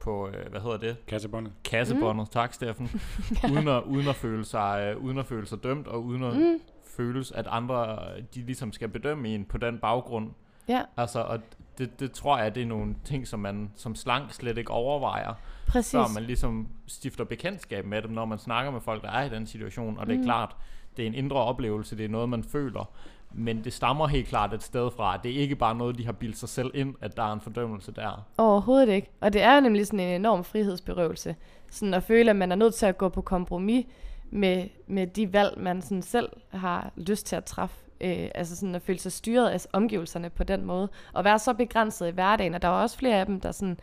[0.00, 1.52] på øh, hvad hedder det, Kassebåndet.
[1.64, 2.30] kassebåndet, mm.
[2.32, 2.90] tak Steffen,
[3.52, 6.34] uden, at, uden, at føle sig, øh, uden at føle sig dømt, og uden at
[6.36, 6.40] mm.
[6.42, 6.58] Mm,
[6.96, 7.98] føles, at andre,
[8.34, 10.30] de ligesom skal bedømme en på den baggrund.
[10.68, 11.38] ja, Altså, og
[11.78, 15.34] det, det tror jeg, det er nogle ting, som man som slank slet ikke overvejer,
[15.66, 15.92] præcis.
[15.92, 19.28] før man ligesom stifter bekendtskab med dem, når man snakker med folk, der er i
[19.28, 19.98] den situation.
[19.98, 20.24] Og det er Mm.
[20.24, 20.56] klart,
[20.96, 22.90] det er en indre oplevelse, det er noget, man føler.
[23.32, 25.16] Men det stammer helt klart et sted fra.
[25.16, 27.40] Det er ikke bare noget, de har bildt sig selv ind, at der er en
[27.40, 28.26] fordømmelse der.
[28.38, 29.10] Overhovedet ikke.
[29.20, 31.36] Og det er jo nemlig sådan en enorm frihedsberøvelse.
[31.70, 33.86] Sådan at føle, at man er nødt til at gå på kompromis
[34.30, 37.76] med, med de valg, man sådan selv har lyst til at træffe.
[38.00, 40.88] Øh, altså sådan at føle sig styret af omgivelserne på den måde.
[41.12, 42.54] Og være så begrænset i hverdagen.
[42.54, 43.78] Og der var også flere af dem, der sådan,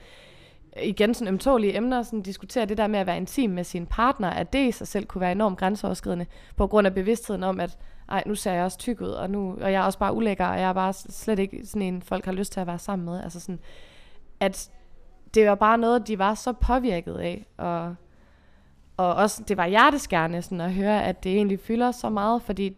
[0.83, 4.29] igen sådan ømtålige emner, sådan diskutere det der med at være intim med sin partner,
[4.29, 6.25] at det i sig selv kunne være enormt grænseoverskridende,
[6.55, 7.77] på grund af bevidstheden om, at
[8.09, 10.45] ej, nu ser jeg også tyk ud, og, nu, og jeg er også bare ulækker,
[10.45, 13.05] og jeg er bare slet ikke sådan en, folk har lyst til at være sammen
[13.05, 13.23] med.
[13.23, 13.59] Altså sådan,
[14.39, 14.69] at
[15.33, 17.95] det var bare noget, de var så påvirket af, og,
[18.97, 22.77] og også, det var hjerteskærende sådan at høre, at det egentlig fylder så meget, fordi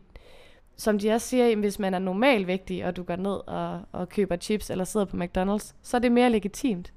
[0.79, 4.35] som de også siger, hvis man er normalvægtig, og du går ned og, og køber
[4.35, 6.93] chips eller sidder på McDonald's, så er det mere legitimt.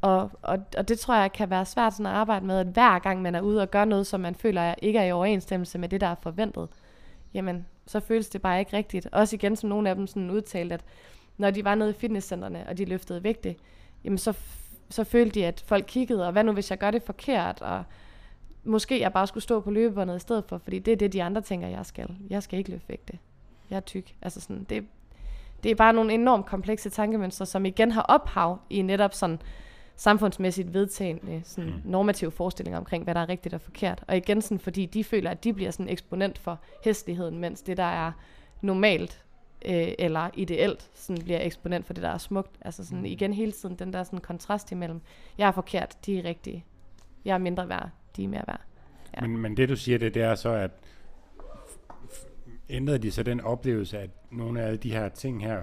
[0.00, 2.98] Og, og, og det tror jeg kan være svært sådan at arbejde med, at hver
[2.98, 5.88] gang man er ude og gør noget, som man føler ikke er i overensstemmelse med
[5.88, 6.68] det, der er forventet,
[7.34, 9.08] jamen, så føles det bare ikke rigtigt.
[9.12, 10.84] Også igen, som nogle af dem sådan udtalte, at
[11.36, 13.54] når de var nede i fitnesscenterne, og de løftede vægte,
[14.04, 14.32] jamen så,
[14.90, 17.84] så følte de, at folk kiggede, og hvad nu hvis jeg gør det forkert, og
[18.64, 21.22] måske jeg bare skulle stå på løbebåndet i stedet for, fordi det er det, de
[21.22, 22.16] andre tænker, jeg skal.
[22.30, 23.18] Jeg skal ikke løfte vægte.
[23.70, 24.14] Jeg er tyk.
[24.22, 24.84] Altså sådan, det,
[25.62, 29.40] det er bare nogle enormt komplekse tankemønstre, som igen har ophav i netop sådan
[29.98, 31.80] samfundsmæssigt vedtagende sådan mm.
[31.84, 34.04] normative forestillinger omkring, hvad der er rigtigt og forkert.
[34.08, 37.76] Og igen sådan, fordi de føler, at de bliver sådan eksponent for hæsligheden, mens det,
[37.76, 38.12] der er
[38.60, 39.24] normalt
[39.64, 42.56] øh, eller ideelt, sådan bliver eksponent for det, der er smukt.
[42.60, 45.00] Altså sådan igen hele tiden den der sådan kontrast imellem,
[45.38, 46.64] jeg er forkert, de er rigtige.
[47.24, 48.60] Jeg er mindre værd, de er mere værd.
[49.16, 49.26] Ja.
[49.26, 50.70] Men, men det du siger, det, det er så, at
[52.70, 55.62] ændrede de så den oplevelse, at nogle af de her ting her,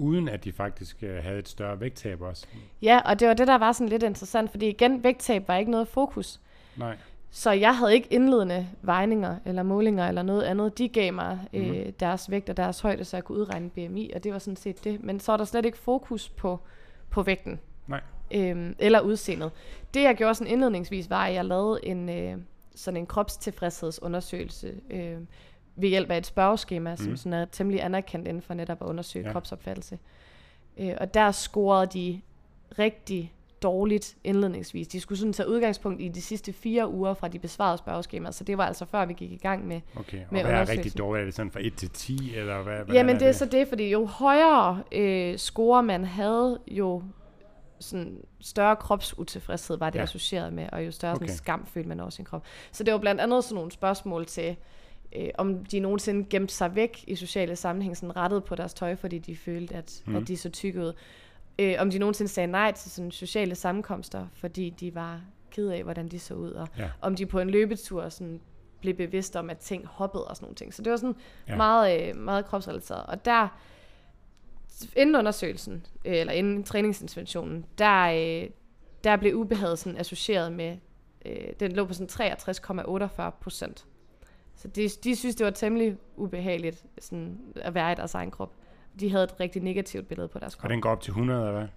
[0.00, 2.46] uden at de faktisk øh, havde et større vægttab også?
[2.82, 5.70] Ja, og det var det, der var sådan lidt interessant, fordi igen, vægttab var ikke
[5.70, 6.40] noget fokus.
[6.76, 6.96] Nej.
[7.30, 10.78] Så jeg havde ikke indledende vejninger eller målinger eller noget andet.
[10.78, 11.58] De gav mig mm.
[11.58, 11.92] øh, mhm.
[11.92, 14.84] deres vægt og deres højde, så jeg kunne udregne BMI, og det var sådan set
[14.84, 15.02] det.
[15.04, 16.60] Men så var der slet ikke fokus på,
[17.10, 17.60] på vægten.
[17.86, 18.00] Nej.
[18.34, 19.50] Øhm, eller udseendet.
[19.94, 22.36] Det jeg gjorde sådan indledningsvis, var, at jeg lavede en, øh,
[22.74, 25.18] sådan en kropstilfredshedsundersøgelse øh,
[25.80, 26.96] ved hjælp af et spørgeskema, mm.
[26.96, 29.32] som sådan er temmelig anerkendt inden for netop at undersøge ja.
[29.32, 29.98] kropsopfattelse.
[30.78, 32.20] Øh, og der scorede de
[32.78, 34.88] rigtig dårligt indledningsvis.
[34.88, 38.44] De skulle sådan tage udgangspunkt i de sidste fire uger fra de besvarede spørgeskemaer, så
[38.44, 40.98] det var altså før vi gik i gang med Okay, og med hvad er rigtig
[40.98, 41.20] dårligt?
[41.20, 42.84] Er det sådan fra 1 til 10, eller hvad?
[42.84, 47.02] hvad Jamen er det er så det, fordi jo højere øh, score man havde, jo
[47.80, 50.02] sådan større kropsutilfredshed var det ja.
[50.02, 51.26] associeret med, og jo større okay.
[51.26, 52.44] sådan skam følte man også i sin krop.
[52.72, 54.56] Så det var blandt andet sådan nogle spørgsmål til,
[55.16, 58.96] øh, om de nogensinde gemte sig væk i sociale sammenhæng, sådan rettet på deres tøj,
[58.96, 60.16] fordi de følte, at, mm.
[60.16, 60.92] at de så tykke ud.
[61.58, 65.82] Øh, om de nogensinde sagde nej til sådan sociale sammenkomster, fordi de var ked af,
[65.82, 66.90] hvordan de så ud, og ja.
[67.00, 68.40] om de på en løbetur sådan
[68.80, 70.74] blev bevidst om, at ting hoppede og sådan nogle ting.
[70.74, 71.16] Så det var sådan
[71.48, 71.56] ja.
[71.56, 73.06] meget, øh, meget kropsrelateret.
[73.06, 73.48] Og der,
[74.96, 78.50] inden undersøgelsen, øh, eller inden træningsinterventionen, der, øh,
[79.04, 80.76] der blev ubehaget sådan associeret med,
[81.26, 83.86] øh, den lå på sådan 63,48 procent.
[84.62, 88.52] Så de, de synes, det var temmelig ubehageligt sådan, at være i deres egen krop.
[89.00, 90.64] De havde et rigtig negativt billede på deres krop.
[90.64, 91.68] Og den går op til 100, eller hvad?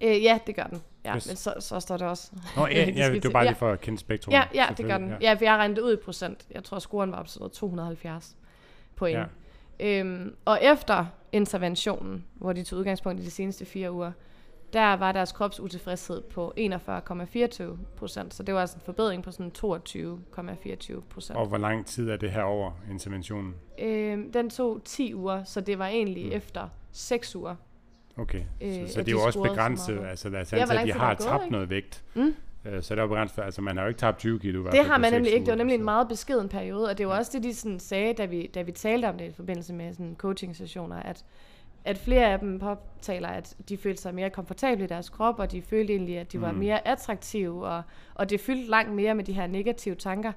[0.00, 0.82] Øh, ja, det gør den.
[1.04, 1.26] Ja, yes.
[1.26, 2.32] men så, så står det også.
[2.56, 4.32] Nå, ja, ja det er bare lige for at kende spektrum.
[4.32, 5.08] Ja, ja det gør den.
[5.08, 5.16] Ja.
[5.20, 6.46] ja, for jeg det ud i procent.
[6.50, 8.36] Jeg tror, scoren var op til 270
[8.96, 9.18] point.
[9.18, 9.24] Ja.
[9.80, 14.12] Øhm, og efter interventionen, hvor de tog udgangspunkt i de seneste fire uger,
[14.72, 17.64] der var deres kropsutilfredshed på 41,24
[17.96, 18.34] procent.
[18.34, 21.38] Så det var altså en forbedring på sådan 22,24 procent.
[21.38, 23.54] Og hvor lang tid er det her over interventionen?
[23.78, 26.32] Øhm, den tog 10 uger, så det var egentlig mm.
[26.32, 27.54] efter 6 uger.
[28.16, 29.98] Okay, øh, så, så det er jo også begrænset.
[30.10, 31.52] Altså lad os ja, at de har tabt ikke?
[31.52, 32.04] noget vægt.
[32.14, 32.34] Mm.
[32.64, 34.64] Øh, så det er begrænset, altså man har jo ikke tabt 20 kilo.
[34.70, 35.46] Det har man nemlig ikke.
[35.46, 38.14] Det var nemlig en meget beskeden periode, og det var også det, de sådan sagde,
[38.14, 41.24] da vi, da vi talte om det i forbindelse med sådan coaching-sessioner, at
[41.88, 45.52] at flere af dem påtaler, at de følte sig mere komfortable i deres krop, og
[45.52, 46.58] de følte egentlig, at de var mm.
[46.58, 47.82] mere attraktive, og,
[48.14, 50.32] og det fyldte langt mere med de her negative tanker.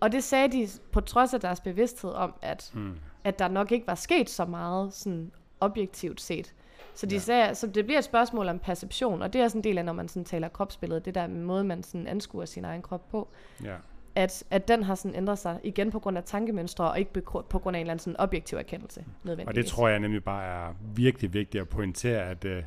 [0.00, 2.98] Og det sagde de på trods af deres bevidsthed om, at, mm.
[3.24, 6.54] at der nok ikke var sket så meget sådan objektivt set.
[6.94, 7.20] Så, de ja.
[7.20, 9.84] sagde, så det bliver et spørgsmål om perception, og det er også en del af,
[9.84, 13.28] når man sådan taler kropsbillede, det der måde, man sådan anskuer sin egen krop på.
[13.64, 13.76] Ja
[14.14, 17.58] at, at den har sådan ændret sig igen på grund af tankemønstre, og ikke på
[17.58, 19.04] grund af en eller anden sådan objektiv erkendelse.
[19.46, 22.62] Og det tror jeg nemlig bare er virkelig vigtigt at pointere, at, øh,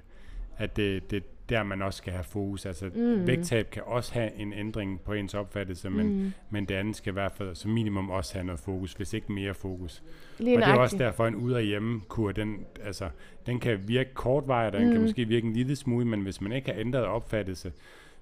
[0.58, 2.66] at det, det der man også skal have fokus.
[2.66, 3.28] Altså mm.
[3.28, 6.34] vægttab kan også have en ændring på ens opfattelse, men, mm.
[6.50, 9.32] men det andet skal i hvert fald som minimum også have noget fokus, hvis ikke
[9.32, 10.04] mere fokus.
[10.40, 13.10] Lige og det er også derfor, en ud- og hjemme-kur, den, altså,
[13.46, 14.94] den kan virke kortvarigt, og den mm.
[14.94, 17.72] kan måske virke en lille smule, men hvis man ikke har ændret opfattelse,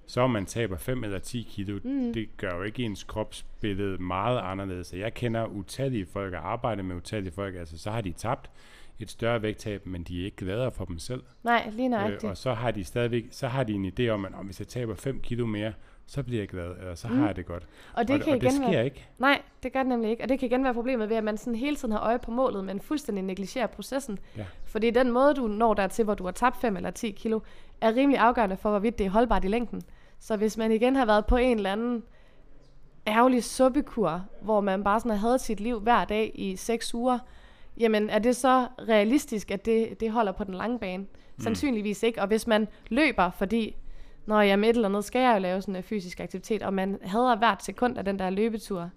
[0.06, 2.12] så om man taber 5 eller 10 kilo, mm.
[2.12, 4.92] det gør jo ikke ens kropsbillede meget anderledes.
[4.92, 8.50] Jeg kender utallige folk og arbejder med utallige folk, altså så har de tabt
[8.98, 11.22] et større vægttab, men de er ikke gladere for dem selv.
[11.44, 12.24] Nej, lige nøjagtigt.
[12.24, 14.60] Øh, og så har de stadigvæk, så har de en idé om, at om hvis
[14.60, 15.72] jeg taber 5 kilo mere,
[16.06, 17.18] så bliver jeg glad, eller så mm.
[17.18, 17.66] har jeg det godt.
[17.94, 19.08] Og det, og, kan og igen det sker være, ikke.
[19.18, 20.22] Nej, det gør det nemlig ikke.
[20.22, 22.30] Og det kan igen være problemet ved, at man sådan hele tiden har øje på
[22.30, 24.18] målet, men fuldstændig negligerer processen.
[24.36, 24.44] Ja.
[24.64, 27.40] Fordi den måde, du når dertil, hvor du har tabt 5 eller 10 kilo,
[27.80, 29.82] er rimelig afgørende for, hvorvidt det er holdbart i længden.
[30.26, 32.02] Så hvis man igen har været på en eller anden
[33.06, 37.18] ærgerlig suppekur, hvor man bare sådan har haft sit liv hver dag i seks uger,
[37.78, 41.02] jamen er det så realistisk, at det, det holder på den lange bane?
[41.02, 41.40] Mm.
[41.40, 42.20] Sandsynligvis ikke.
[42.20, 43.76] Og hvis man løber, fordi
[44.26, 46.74] når jeg med et eller andet skal jeg jo lave sådan en fysisk aktivitet, og
[46.74, 48.90] man hader hvert sekund af den der løbetur,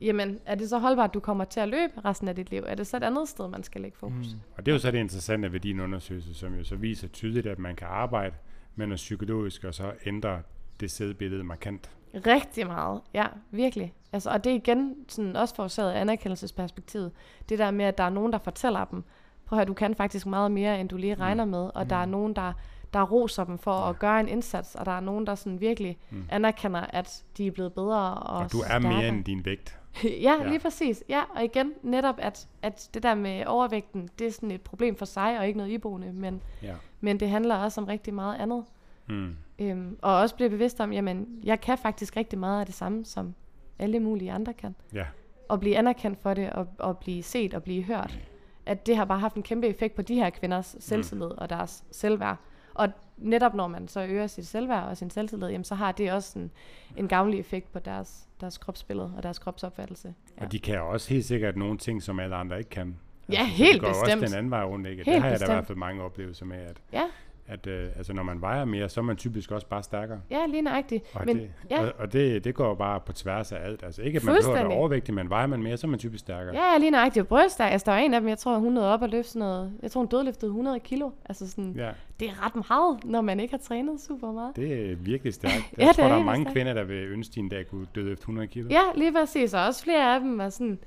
[0.00, 2.64] jamen er det så holdbart, at du kommer til at løbe resten af dit liv?
[2.66, 4.34] Er det så et andet sted, man skal lægge fokus?
[4.34, 4.40] Mm.
[4.56, 7.46] Og det er jo så det interessante ved din undersøgelse, som jo så viser tydeligt,
[7.46, 8.34] at man kan arbejde
[8.76, 10.42] med noget psykologisk, og så ændre
[10.80, 11.90] det sædbillede markant.
[12.14, 13.94] Rigtig meget, ja, virkelig.
[14.12, 17.12] Altså, og det er igen sådan også forårsaget af anerkendelsesperspektivet.
[17.48, 19.04] Det der med, at der er nogen, der fortæller dem,
[19.46, 21.88] prøv at høre, du kan faktisk meget mere, end du lige regner med, og mm.
[21.88, 22.52] der er nogen, der,
[22.94, 23.88] der roser dem for ja.
[23.90, 26.24] at gøre en indsats, og der er nogen, der sådan virkelig mm.
[26.30, 28.92] anerkender, at de er blevet bedre og Og du er stærkere.
[28.92, 29.78] mere end din vægt.
[30.04, 30.08] ja,
[30.40, 30.48] Ja.
[30.48, 31.04] lige præcis.
[31.08, 34.96] Ja, og igen, netop at, at det der med overvægten, det er sådan et problem
[34.96, 36.74] for sig, og ikke noget iboende, men, Ja.
[37.00, 38.64] men det handler også om rigtig meget andet.
[39.08, 39.36] Mm.
[39.60, 43.04] Øhm, og også blive bevidst om, jamen, jeg kan faktisk rigtig meget af det samme,
[43.04, 43.34] som
[43.78, 44.74] alle mulige andre kan.
[44.94, 45.04] Ja.
[45.48, 48.18] Og blive anerkendt for det, og, og blive set og blive hørt.
[48.66, 51.84] At det har bare haft en kæmpe effekt på de her kvinders selvtillid og deres
[51.90, 52.36] selvværd.
[52.74, 56.12] Og netop når man så øger sit selvværd og sin selvtillid, jamen, så har det
[56.12, 56.50] også en,
[56.96, 60.14] en gavnlig effekt på deres, deres kropsbillede og deres kropsopfattelse.
[60.38, 60.44] Ja.
[60.44, 62.96] Og de kan også helt sikkert nogle ting, som alle andre ikke kan.
[63.32, 64.12] Ja, så helt det går bestemt.
[64.22, 65.04] også den anden vej rundt, ikke?
[65.04, 65.54] Helt det har jeg da i bestemt.
[65.56, 67.02] hvert fald mange oplevelser med, at, Ja,
[67.50, 70.20] at øh, altså, når man vejer mere, så er man typisk også bare stærkere.
[70.30, 71.04] ja lige nøjagtigt.
[71.14, 71.82] Og, Men, det, ja.
[71.82, 73.82] og, og det, det går bare på tværs af alt.
[73.82, 75.98] Altså ikke, at man behøver at være overvægtig, men vejer man mere, så er man
[75.98, 76.54] typisk stærkere.
[76.54, 77.28] Ja, ja, lige nøjagtigt.
[77.28, 79.40] Bryster, altså der var en af dem, jeg tror, hun nåede op og løfte sådan
[79.48, 81.10] noget, jeg tror hun dødløftede 100 kilo.
[81.24, 81.90] Altså sådan, ja.
[82.20, 84.56] det er ret meget, når man ikke har trænet super meget.
[84.56, 85.54] Det er virkelig stærkt.
[85.76, 86.54] Jeg Ja, det tror, er der er mange stærkt.
[86.54, 88.68] kvinder, der vil ønske, de en dag kunne døde efter 100 kilo.
[88.70, 89.54] Ja, lige præcis.
[89.54, 90.78] Og også flere af dem var sådan,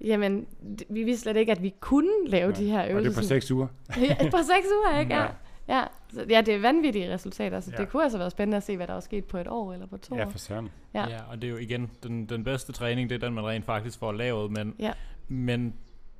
[0.00, 0.46] jamen,
[0.88, 3.10] vi vidste slet ikke, at vi kunne lave de her Og det øvelser.
[3.10, 3.66] er på seks uger.
[4.08, 5.14] ja, på seks uger, ikke?
[5.14, 5.20] Ja.
[5.22, 5.26] Ja.
[5.70, 7.76] Ja, så, ja, det er vanvittige resultater, så ja.
[7.76, 7.82] Ja.
[7.84, 9.86] det kunne altså være spændende at se, hvad der var sket på et år eller
[9.86, 10.30] på to Ja, år.
[10.30, 10.68] for søren.
[10.94, 11.00] Ja.
[11.02, 11.08] Ja.
[11.08, 13.64] ja, og det er jo igen, den, den bedste træning, det er den, man rent
[13.64, 14.92] faktisk får lavet, men, Ja.
[15.28, 15.74] men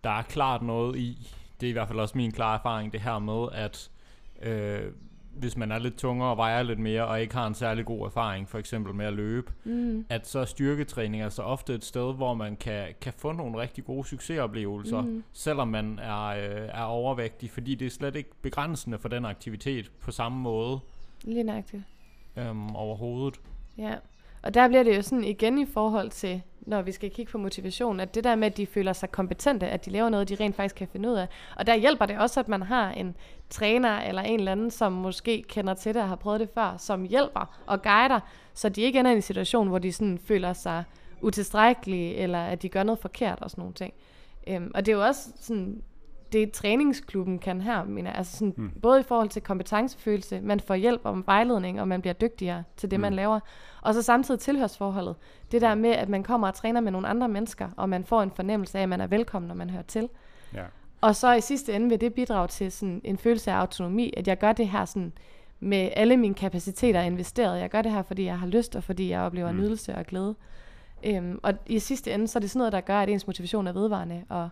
[0.05, 1.28] der er klart noget i,
[1.61, 3.90] det er i hvert fald også min klare erfaring, det her med, at
[4.42, 4.92] øh,
[5.41, 8.07] hvis man er lidt tungere og vejer lidt mere, og ikke har en særlig god
[8.07, 10.07] erfaring, for eksempel med at løbe, Mm.
[10.09, 13.84] at så er styrketræning altså ofte et sted, hvor man kan, kan få nogle rigtig
[13.84, 15.24] gode succesoplevelser, Mhm.
[15.32, 19.91] selvom man er, øh, er overvægtig, fordi det er slet ikke begrænsende for den aktivitet
[20.01, 20.78] på samme måde
[21.24, 21.82] Lige nøjagtigt.
[22.36, 23.41] øhm, overhovedet.
[23.78, 23.95] Ja,
[24.43, 27.38] og der bliver det jo sådan igen i forhold til, når vi skal kigge på
[27.38, 30.34] motivation, at det der med, at de føler sig kompetente, at de laver noget, de
[30.34, 31.28] rent faktisk kan finde ud af.
[31.57, 33.16] Og der hjælper det også, at man har en
[33.51, 36.76] træner eller en eller anden, som måske kender til det og har prøvet det før,
[36.78, 38.20] som hjælper og guider,
[38.55, 40.84] så de ikke ender i en situation, hvor de sådan føler sig
[41.20, 43.95] utilstrækkelige, eller at de gør noget forkert og sådan nogle ting.
[44.49, 45.82] Øhm, og det er jo også sådan,
[46.33, 48.18] det træningsklubben kan her, mener jeg.
[48.18, 48.70] Altså sådan, mm.
[48.83, 52.91] både i forhold til kompetencefølelse, man får hjælp om vejledning, og man bliver dygtigere til
[52.91, 53.03] det, mm.
[53.03, 53.41] man laver.
[53.83, 55.16] Og så samtidig tilhørsforholdet.
[55.53, 58.22] Det der med, at man kommer og træner med nogle andre mennesker, og man får
[58.22, 60.09] en fornemmelse af, at man er velkommen, når man hører til.
[60.55, 60.64] Ja.
[61.01, 64.28] Og så i sidste ende vil det bidrage til sådan en følelse af autonomi, at
[64.28, 65.12] jeg gør det her sådan
[65.61, 67.61] med alle mine kapaciteter investeret.
[67.61, 69.59] Jeg gør det her, fordi jeg har lyst, og fordi jeg oplever mm.
[69.59, 70.35] nydelse og glæde.
[71.05, 73.66] Øhm, og i sidste ende, så er det sådan noget, der gør, at ens motivation
[73.66, 74.49] er vedvarende, og,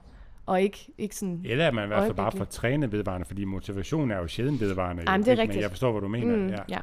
[0.48, 1.42] og ikke, ikke sådan...
[1.44, 4.60] Eller at man i hvert fald bare får trænet vedvarende, fordi motivation er jo sjældent
[4.60, 5.02] vedvarende.
[5.06, 5.42] Ej, jo, men det er ikke?
[5.42, 5.56] rigtigt.
[5.56, 6.36] Men jeg forstår, hvad du mener.
[6.36, 6.56] Mm, ja.
[6.68, 6.78] ja.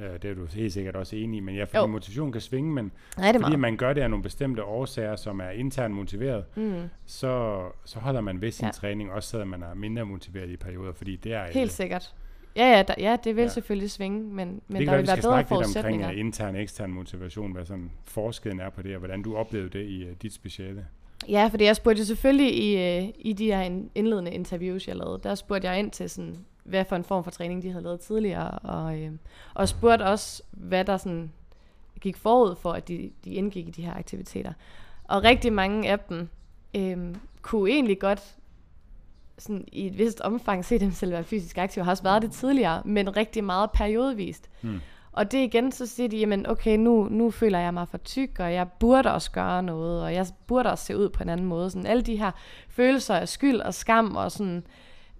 [0.00, 1.40] Øh, det er du helt sikkert også enig i.
[1.40, 1.86] Men ja, fordi Jo.
[1.86, 3.60] motivation kan svinge, men Nej, det fordi meget.
[3.60, 8.20] man gør det af nogle bestemte årsager, som er internt motiveret, Mm, så, så holder
[8.20, 8.66] man ved sin Ja.
[8.66, 8.72] ja.
[8.72, 11.44] træning, også selvom man er mindre motiveret i perioder, fordi det er...
[11.52, 12.14] helt sikkert.
[12.56, 13.46] Ja, ja, der, ja det vil ja.
[13.46, 13.52] Ja.
[13.52, 16.08] selvfølgelig svinge, men, men det der kan vil være, bedre snakke lidt omkring forudsætninger.
[16.08, 19.78] uh, intern og ekstern motivation, hvad sådan forskellen er på det, og hvordan du oplevede
[19.78, 20.86] det i uh, dit speciale.
[21.28, 25.20] Ja, fordi jeg spurgte jo selvfølgelig i, øh, i de her indledende interviews, jeg lavede,
[25.22, 28.00] der spurgte jeg ind til, sådan, hvad for en form for træning, de havde lavet
[28.00, 29.12] tidligere, og, øh,
[29.54, 31.32] og spurgte også, hvad der sådan
[32.00, 34.52] gik forud for, at de, de indgik i de her aktiviteter.
[35.04, 36.28] Og rigtig mange af dem
[36.76, 38.36] øh, kunne egentlig godt
[39.38, 42.32] sådan, i et vist omfang se dem selv være fysisk aktive, har også været det
[42.32, 44.50] tidligere, men rigtig meget periodevist.
[44.60, 44.80] Hmm.
[45.12, 48.30] Og det igen, så siger de, jamen okay, nu, nu føler jeg mig for tyk,
[48.38, 51.46] og jeg burde også gøre noget, og jeg burde også se ud på en anden
[51.46, 51.70] måde.
[51.70, 52.30] Sådan alle de her
[52.68, 54.66] følelser af skyld og skam, og sådan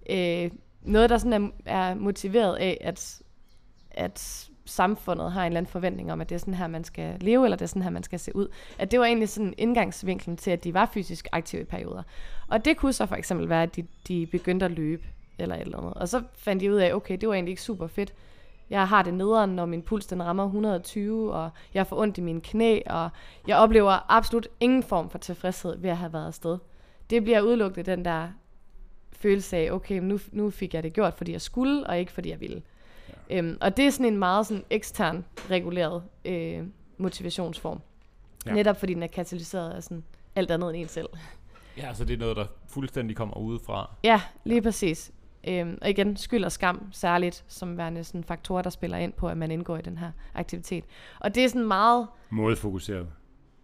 [0.09, 3.21] øh, noget, der sådan er, er motiveret af, at,
[3.91, 7.17] at samfundet har en eller anden forventning om, at det er sådan her, man skal
[7.21, 8.47] leve, eller det er sådan her, man skal se ud.
[8.79, 12.03] At det var egentlig sådan indgangsvinklen til, at de var fysisk aktive i perioder.
[12.47, 15.03] Og det kunne så for eksempel være, at de, de begyndte at løbe,
[15.39, 15.93] eller et eller andet.
[15.93, 18.13] Og så fandt de ud af, okay, det var egentlig ikke super fedt.
[18.71, 22.21] Jeg har det nederen, når min puls den rammer 120, og jeg får ondt i
[22.21, 23.09] mine knæ, og
[23.47, 26.57] jeg oplever absolut ingen form for tilfredshed ved at have været afsted.
[27.09, 28.27] Det bliver udelukket den der
[29.13, 32.29] følelse af, okay, nu, nu fik jeg det gjort, fordi jeg skulle, og ikke fordi
[32.29, 32.61] jeg ville.
[33.29, 33.37] Ja.
[33.37, 36.63] Øhm, og det er sådan en meget sådan ekstern reguleret øh,
[36.97, 37.81] motivationsform.
[38.45, 38.53] Ja.
[38.53, 40.03] Netop fordi den er katalyseret af sådan
[40.35, 41.09] alt andet end en selv.
[41.77, 43.95] Ja, altså det er noget, der fuldstændig kommer udefra.
[44.03, 44.61] Ja, lige ja.
[44.61, 45.11] præcis.
[45.47, 49.27] Øhm, og igen, skyld og skam særligt, som værende sådan faktorer, der spiller ind på,
[49.27, 50.83] at man indgår i den her aktivitet.
[51.19, 53.07] Og det er sådan meget, Mådefokuseret.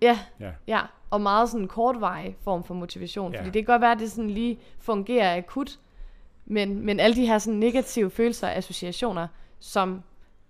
[0.02, 0.52] ja, Ja.
[0.68, 3.34] ja og meget sådan kortvarig form for motivation.
[3.34, 3.40] Ja.
[3.40, 5.80] Fordi det kan godt være, at det sådan lige fungerer akut,
[6.46, 9.28] men, men alle de her sådan negative følelser og associationer,
[9.60, 10.02] som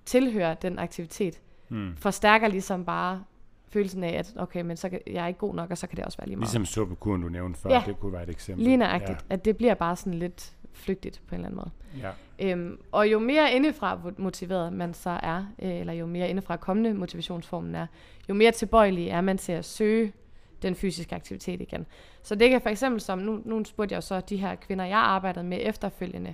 [0.05, 1.95] tilhører den aktivitet, Hmm.
[1.97, 3.23] forstærker ligesom bare
[3.69, 5.97] følelsen af, at okay, men så kan, jeg er ikke god nok, og så kan
[5.97, 6.45] det også være lige meget.
[6.47, 7.84] Ligesom suppekuren, du nævnte før, Ja.
[7.86, 8.63] det kunne være et eksempel.
[8.65, 9.34] Lige nøjagtigt, ja.
[9.34, 11.71] at det bliver bare sådan lidt flygtigt på en eller anden måde.
[12.03, 12.11] Ja.
[12.51, 16.93] Øhm, og jo mere indefra motiveret man så er, øh, eller jo mere indefra kommende
[16.93, 17.88] motivationsformen er,
[18.30, 20.13] jo mere tilbøjelig er man til at søge
[20.61, 21.86] den fysiske aktivitet igen.
[22.23, 24.86] Så det kan for eksempel som, nu, nu spurgte jeg jo så de her kvinder,
[24.86, 26.34] jeg arbejdede med efterfølgende,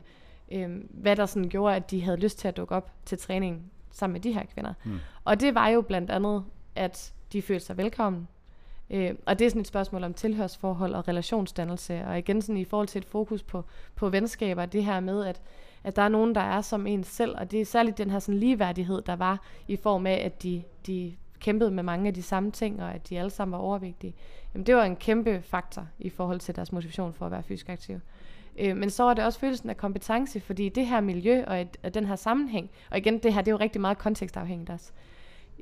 [0.52, 3.72] øhm, hvad der sådan gjorde, at de havde lyst til at dukke op til træning
[3.92, 4.74] sammen med de her kvinder.
[4.84, 5.00] Mm.
[5.24, 6.44] Og det var jo blandt andet,
[6.76, 8.28] at de følte sig velkommen.
[8.94, 12.66] Øh, og det er sådan et spørgsmål om tilhørsforhold og relationsdannelse, og igen sådan i
[12.66, 13.66] forhold til et fokus på,
[13.96, 15.42] på venskaber, det her med, at,
[15.84, 18.20] at der er nogen, der er som en selv, og det er særligt den her
[18.20, 22.24] sådan ligeværdighed, der var i form af, at de, de kæmpede med mange af de
[22.24, 24.16] samme ting, og at de alle sammen var overvægtige.
[24.54, 27.70] Jamen, det var en kæmpe faktor i forhold til deres motivation for at være fysisk
[27.70, 28.00] aktiv.
[28.60, 31.78] Øh, men så er det også følelsen af kompetence, fordi det her miljø og, et,
[31.84, 34.92] og den her sammenhæng, og igen, det her, det er jo rigtig meget kontekstafhængigt også,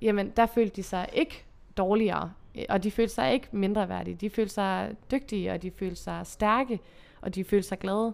[0.02, 1.44] jamen, der følte de sig ikke
[1.78, 4.16] dårligere, Øh, og de følte sig ikke mindre værdige.
[4.16, 6.80] De følte sig dygtige, og de følte sig stærke,
[7.22, 8.14] og de følte sig glade.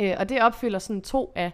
[0.00, 1.52] Øh, og det opfylder sådan to af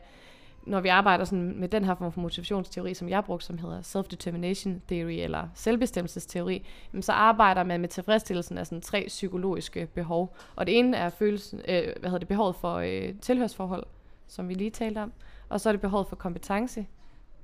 [0.66, 3.80] når vi arbejder sådan med den her form for motivationsteori, som jeg brugte, som hedder
[3.80, 10.36] self-determination theory, eller selvbestemmelsesteori, jamen, så arbejder man med tilfredsstillelsen af sådan tre psykologiske behov.
[10.56, 13.86] Og det ene er følelsen, øh, hvad hedder det, behovet for øh, tilhørsforhold,
[14.26, 15.12] som vi lige talte om.
[15.48, 16.86] Og så er det behovet for kompetence,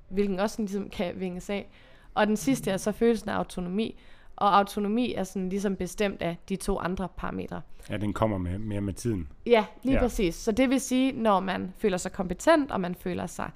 [0.09, 1.69] hvilken også ligesom kan vinges af.
[2.15, 3.99] Og den sidste er så følelsen af autonomi.
[4.39, 7.61] Og autonomi er sådan ligesom bestemt af de to andre parametre.
[7.91, 9.29] Ja, den kommer med, mere med tiden.
[9.47, 10.01] Ja, lige ja.
[10.01, 10.35] præcis.
[10.35, 13.51] Så det vil sige, når man føler sig kompetent, og man føler sig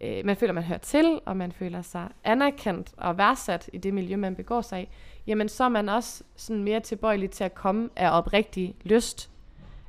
[0.00, 3.94] øh, man føler, man hører til, og man føler sig anerkendt og værdsat i det
[3.94, 4.88] miljø, man begår sig i,
[5.26, 9.30] jamen så er man også sådan mere tilbøjelig til at komme af oprigtig lyst,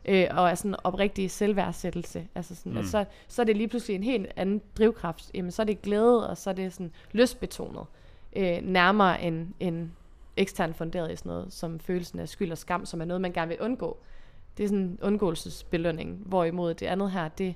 [0.06, 2.28] øh, og af sådan oprigtig selvværdsættelse.
[2.36, 2.78] Altså sådan, mm.
[2.78, 5.32] at så, så er det lige pludselig en helt anden drivkraft.
[5.34, 7.86] Jamen så er det glæde, og så er det sådan lystbetonet,
[8.36, 9.90] øh, nærmere end, end
[10.38, 13.34] eksternt funderet i sådan noget, som følelsen af skyld og skam, som er noget, man
[13.34, 13.98] gerne vil undgå.
[14.58, 17.56] Det er sådan en undgåelsesbelønning, hvorimod det andet her, det,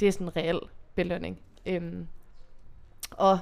[0.00, 0.60] det er sådan en reel
[0.94, 1.40] belønning.
[1.66, 2.06] Øhm,
[3.10, 3.38] og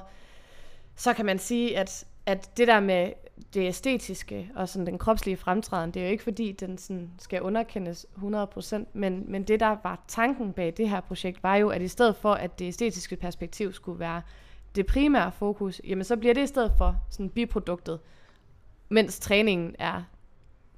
[0.95, 3.11] så kan man sige, at, at det der med
[3.53, 7.41] det æstetiske og sådan den kropslige fremtræden, det er jo ikke fordi, den sådan skal
[7.41, 11.81] underkendes 100%, men, men det der var tanken bag det her projekt, var jo, at
[11.81, 14.21] i stedet for, at det æstetiske perspektiv skulle være
[14.75, 17.99] det primære fokus, jamen så bliver det i stedet for sådan biproduktet,
[18.91, 20.03] mens træningen er,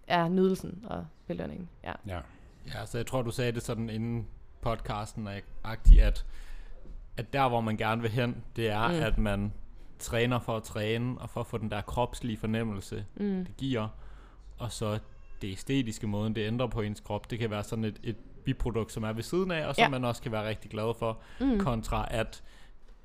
[0.08, 1.70] er nydelsen og belønningen.
[1.84, 1.94] Ja.
[2.08, 2.20] ja.
[2.68, 4.28] Ja, så jeg tror, du sagde det sådan inden
[4.62, 6.26] podcasten, at,
[7.18, 8.94] at der, hvor man gerne vil hen, det er, mm.
[8.94, 9.54] at man
[10.00, 13.46] træner for at træne, og for at få den der kropslige fornemmelse, mm.
[13.46, 13.88] det giver.
[14.58, 15.00] Og så
[15.42, 18.92] det æstetiske måde, det ændrer på ens krop, det kan være sådan et, et biprodukt,
[18.92, 19.90] som er ved siden af, og som ja.
[19.90, 21.60] man også kan være rigtig glad for, mm.
[21.60, 22.44] kontra at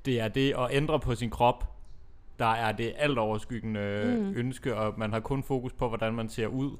[0.04, 1.77] det er det at ændre på sin krop,
[2.38, 4.32] der er det alt overskyggende mm.
[4.36, 6.76] ønske, og man har kun fokus på, hvordan man ser ud.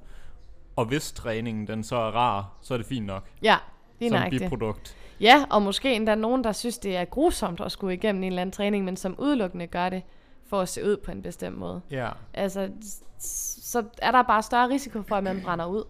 [0.77, 3.29] Og hvis træningen den så er rar, så er det fint nok.
[3.43, 3.57] Ja,
[4.01, 4.97] lige Som biprodukt.
[5.21, 8.43] Ja, og måske endda nogen, der synes, det er grusomt at skulle igennem en eller
[8.43, 10.03] anden træning, men som udelukkende gør det
[10.47, 11.81] for at se ud på en bestemt måde.
[11.91, 12.09] Ja.
[12.35, 12.71] Altså,
[13.19, 15.85] så er der bare større risiko for, at man brænder ud.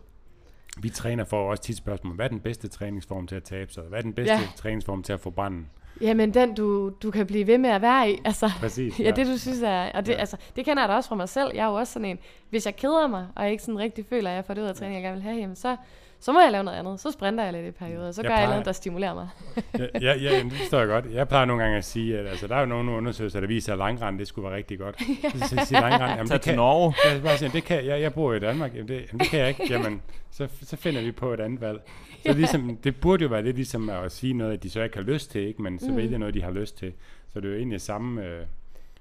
[0.83, 2.15] Vi træner for også tit spørgsmål.
[2.15, 3.83] Hvad er den bedste træningsform til at tabe sig?
[3.83, 4.41] Hvad er den bedste ja.
[4.57, 5.71] træningsform til at få branden?
[6.01, 8.19] Jamen den, du, du kan blive ved med at være i.
[8.25, 9.05] Altså, Præcis, ja.
[9.05, 9.11] ja.
[9.11, 10.19] det du synes er, og det, ja.
[10.19, 11.51] altså, det kender jeg da også fra mig selv.
[11.55, 12.19] Jeg er jo også sådan en,
[12.51, 14.75] hvis jeg keder mig, og ikke sådan rigtig føler, at jeg får det ud af
[14.75, 15.77] træning, jeg gerne vil have, jamen så,
[16.21, 17.01] så må jeg lave noget andet.
[17.01, 19.29] Så sprinter jeg lidt i perioder, så jeg gør plejer, jeg noget, der stimulerer mig.
[19.79, 21.05] ja, ja, ja, det forstår jeg godt.
[21.13, 23.73] Jeg plejer nogle gange at sige, at altså, der er jo nogle undersøgelser, der viser,
[23.73, 24.97] at langrand, det skulle være rigtig godt.
[25.49, 26.95] Så siger langrand, jamen, det kan, Norge.
[27.13, 29.41] Jeg, bare siger, det kan, jeg, jeg bor i Danmark, jamen det, jamen, det kan
[29.41, 29.67] jeg ikke.
[29.71, 31.81] Jamen, så, så finder vi på et andet valg.
[32.27, 34.97] Så ligesom, det burde jo være lidt ligesom at sige noget, at de så ikke
[34.97, 35.63] har lyst til, ikke?
[35.63, 35.97] men så mm.
[35.97, 36.93] vælger noget, de har lyst til.
[37.29, 38.25] Så det er jo egentlig samme...
[38.25, 38.47] Øh,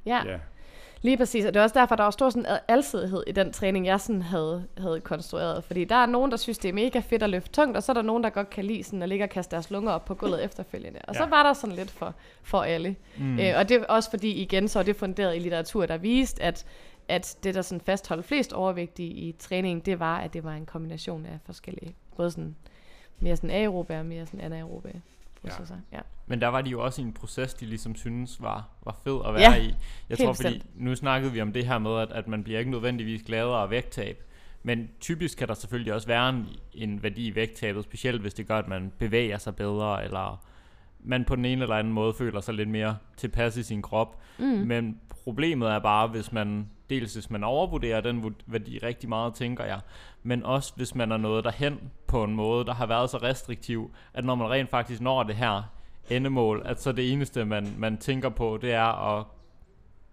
[0.06, 0.22] ja.
[0.26, 0.40] ja.
[1.02, 3.86] Lige præcis, og det er også derfor, der var stor sådan alsidighed i den træning,
[3.86, 5.64] jeg sådan havde, havde konstrueret.
[5.64, 7.92] Fordi der er nogen, der synes, det er mega fedt at løfte tungt, og så
[7.92, 10.06] er der nogen, der godt kan lide sådan at ligge og kaste deres lunger op
[10.06, 11.00] på gulvet efterfølgende.
[11.08, 11.20] Og ja.
[11.20, 12.96] så var der sådan lidt for, for alle.
[13.18, 13.40] Mm.
[13.40, 16.44] Øh, og det er også fordi, igen, så er det funderet i litteratur, der viste,
[16.44, 16.66] at,
[17.08, 20.66] at det, der sådan fastholdt flest overvægtige i træningen, det var, at det var en
[20.66, 22.56] kombination af forskellige, både sådan
[23.20, 25.02] mere sådan aerobe og mere sådan anaerobe
[25.42, 25.76] processer.
[25.92, 25.98] Ja.
[25.98, 26.02] ja.
[26.28, 29.20] Men der var de jo også i en proces, de ligesom synes var, var fed
[29.26, 29.76] at være ja, i.
[30.10, 32.72] Jeg tror, fordi nu snakkede vi om det her med, at, at man bliver ikke
[32.72, 34.24] nødvendigvis gladere af vægttab.
[34.64, 38.48] Men typisk kan der selvfølgelig også være en, en værdi i vægttabet, specielt hvis det
[38.48, 40.46] gør, at man bevæger sig bedre, eller
[41.00, 44.22] man på den ene eller anden måde føler sig lidt mere tilpas i sin krop.
[44.40, 44.46] Mm.
[44.46, 49.64] Men problemet er bare, hvis man dels hvis man overvurderer den værdi rigtig meget, tænker
[49.64, 49.80] jeg,
[50.24, 53.92] men også hvis man er noget derhen på en måde, der har været så restriktiv,
[54.14, 55.64] at når man rent faktisk når det her
[56.10, 59.26] endemål, at så det eneste, man, man tænker på, det er at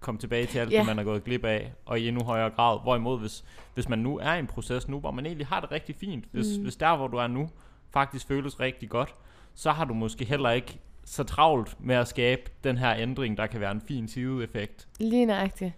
[0.00, 0.78] komme tilbage til alt yeah.
[0.78, 2.80] det, man har gået glip af, og i endnu højere grad.
[2.82, 3.44] Hvorimod, hvis,
[3.74, 6.24] hvis man nu er i en proces nu, hvor man egentlig har det rigtig fint,
[6.32, 6.62] hvis, mm.
[6.62, 7.50] hvis der, hvor du er nu,
[7.90, 9.14] faktisk føles rigtig godt,
[9.54, 13.46] så har du måske heller ikke så travlt med at skabe den her ændring, der
[13.46, 14.88] kan være en fin sideeffekt.
[14.98, 15.72] Lige nøjagtigt.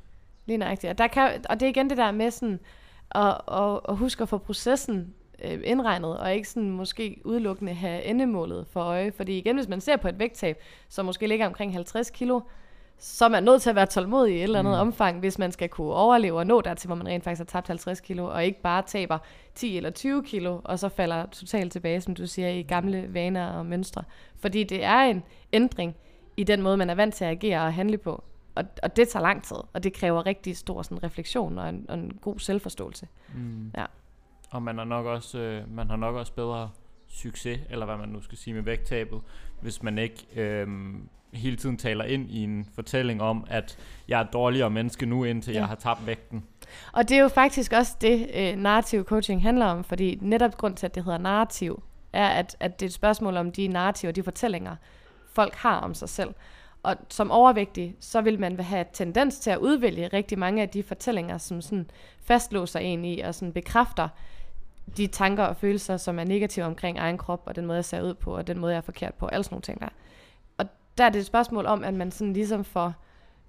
[0.47, 0.90] Lige nøjagtigt.
[0.90, 2.61] Og, der kan, og det er igen det der med sådan,
[3.11, 8.05] at, at, at huske at få processen øh, indregnet, og ikke sådan måske udelukkende have
[8.05, 9.12] endemålet for øje.
[9.12, 12.40] Fordi igen, hvis man ser på et vægttab, som måske ligger omkring 50 kilo,
[12.99, 14.80] så er man nødt til at være tålmodig i et eller andet mm.
[14.80, 17.68] omfang, hvis man skal kunne overleve og nå dertil, hvor man rent faktisk har tabt
[17.68, 19.18] 50 kilo, og ikke bare taber
[19.55, 23.47] 10 eller 20 kilo, og så falder totalt tilbage, som du siger, i gamle vaner
[23.47, 24.03] og mønstre.
[24.40, 25.22] Fordi det er en
[25.53, 25.97] ændring
[26.36, 28.24] i den måde, man er vant til at agere og handle på.
[28.57, 31.86] Og, og det tager lang tid, og det kræver rigtig stor sådan, refleksion og en,
[31.88, 33.09] og en god selvforståelse.
[33.34, 33.72] Mm.
[33.76, 33.84] Ja.
[34.50, 36.70] Og man har nok også, øh, man har nok også bedre
[37.09, 39.20] succes, eller hvad man nu skal sige med vægttabet,
[39.61, 40.68] hvis man ikke øh,
[41.32, 43.78] hele tiden taler ind i en fortælling om, at
[44.09, 45.59] jeg er dårligere menneske nu, indtil ja.
[45.59, 46.44] jeg har tabt vægten.
[46.92, 50.76] Og det er jo faktisk også det, øh, narrativ coaching handler om, fordi netop grund
[50.76, 51.82] til, at det hedder narrativ,
[52.12, 54.76] er, at, at det er et spørgsmål om de narrativer, de fortællinger,
[55.32, 56.34] folk har om sig selv.
[56.87, 60.82] Og som overvægtig, så vil man have tendens til at udvælge rigtig mange af de
[60.82, 64.09] fortællinger, som sådan fastlåser en i og sådan bekræfter
[64.97, 68.03] de tanker og følelser, som er negative omkring egen krop, og den måde, jeg ser
[68.03, 69.89] ud på, og den måde, jeg er forkert på, alle sådan nogle ting der.
[70.59, 70.66] Og
[70.99, 72.93] der er det et spørgsmål om, at man sådan ligesom får,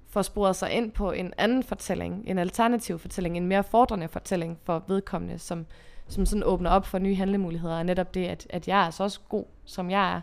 [0.09, 4.57] får sporet sig ind på en anden fortælling, en alternativ fortælling, en mere fordrende fortælling
[4.63, 5.65] for vedkommende, som,
[6.07, 9.03] som sådan åbner op for nye handlemuligheder, og netop det, at, at jeg er så
[9.03, 10.21] også god, som jeg er,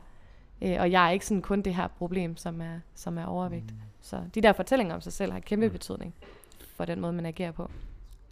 [0.64, 3.70] øh, og jeg er ikke sådan kun det her problem, som er, som er overvægt.
[3.70, 3.80] Mm.
[4.00, 6.14] Så de der fortællinger om sig selv har kæmpe betydning
[6.76, 7.70] for den måde, man agerer på.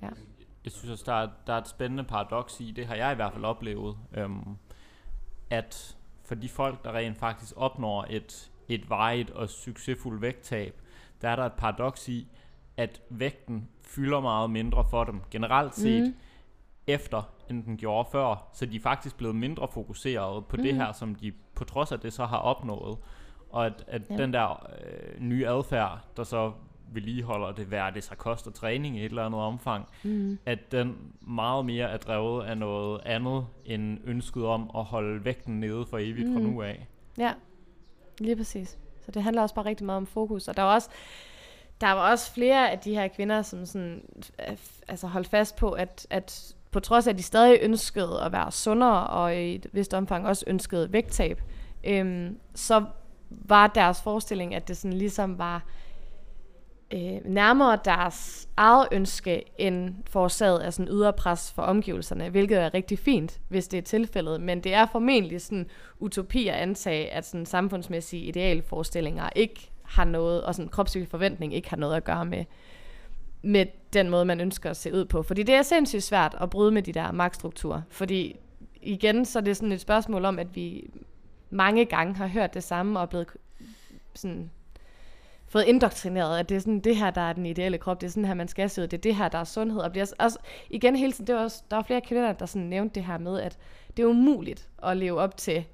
[0.03, 0.09] Ja
[0.64, 3.14] jeg synes også, der er, der er et spændende paradoks i, det har jeg i
[3.14, 4.57] hvert fald oplevet, øhm,
[5.51, 10.80] at for de folk, der rent faktisk opnår et, et vejet og succesfuldt vægttab,
[11.22, 12.28] der er der et paradoks i,
[12.76, 16.14] at vægten fylder meget mindre for dem generelt set, mm.
[16.87, 20.62] efter end den gjorde før, så de er faktisk blevet mindre fokuseret på mm.
[20.62, 22.98] det her, som de på trods af det så har opnået.
[23.50, 24.16] Og at, at ja.
[24.16, 26.53] den der øh, nye adfærd, der så
[26.92, 30.38] vedligeholder det, hvad det så koster træning i et eller andet omfang, mm.
[30.46, 35.61] at den meget mere er drevet af noget andet end ønsket om at holde vægten
[35.61, 36.34] nede for evigt mm.
[36.34, 36.88] fra nu af.
[37.18, 37.32] Ja,
[38.18, 38.78] lige præcis.
[39.05, 40.48] Så det handler også bare rigtig meget om fokus.
[40.48, 40.88] Og der var også,
[41.80, 44.03] der var også flere af de her kvinder, som sådan,
[44.88, 48.53] altså holdt fast på, at, at på trods af, at de stadig ønskede at være
[48.53, 51.43] sundere, og i et vist omfang også ønskede vægttab,
[51.85, 52.85] øhm, så
[53.31, 55.64] var deres forestilling, at det sådan ligesom var
[56.93, 62.75] øh, nærmere deres eget ønske end forårsaget af sådan ydre pres for omgivelserne, hvilket er
[62.75, 64.41] rigtig fint, hvis det er tilfældet.
[64.41, 65.66] Men det er formentlig sådan
[65.99, 71.70] utopi at antage, at sådan samfundsmæssige idealforestillinger ikke har noget, og sådan kropslig forventning ikke
[71.70, 72.45] har noget at gøre med,
[73.43, 75.22] med den måde, man ønsker at se ud på.
[75.22, 77.82] Fordi det er sindssygt svært at bryde med de der magtstrukturer.
[77.88, 78.36] Fordi
[78.82, 80.90] igen, så er det sådan et spørgsmål om, at vi
[81.51, 83.28] mange gange har hørt det samme og blevet
[84.14, 84.51] sådan
[85.53, 88.11] fået indoktrineret, at det er sådan det her, der er den ideelle krop, det er
[88.11, 89.80] sådan her, man skal se ud, det er det her, der er sundhed.
[89.80, 90.38] Og bliver også,
[90.70, 93.18] igen hele tiden, det var også, der var flere kvinder, der sådan nævnte det her
[93.18, 93.59] med, at
[93.97, 95.64] det er umuligt at leve op til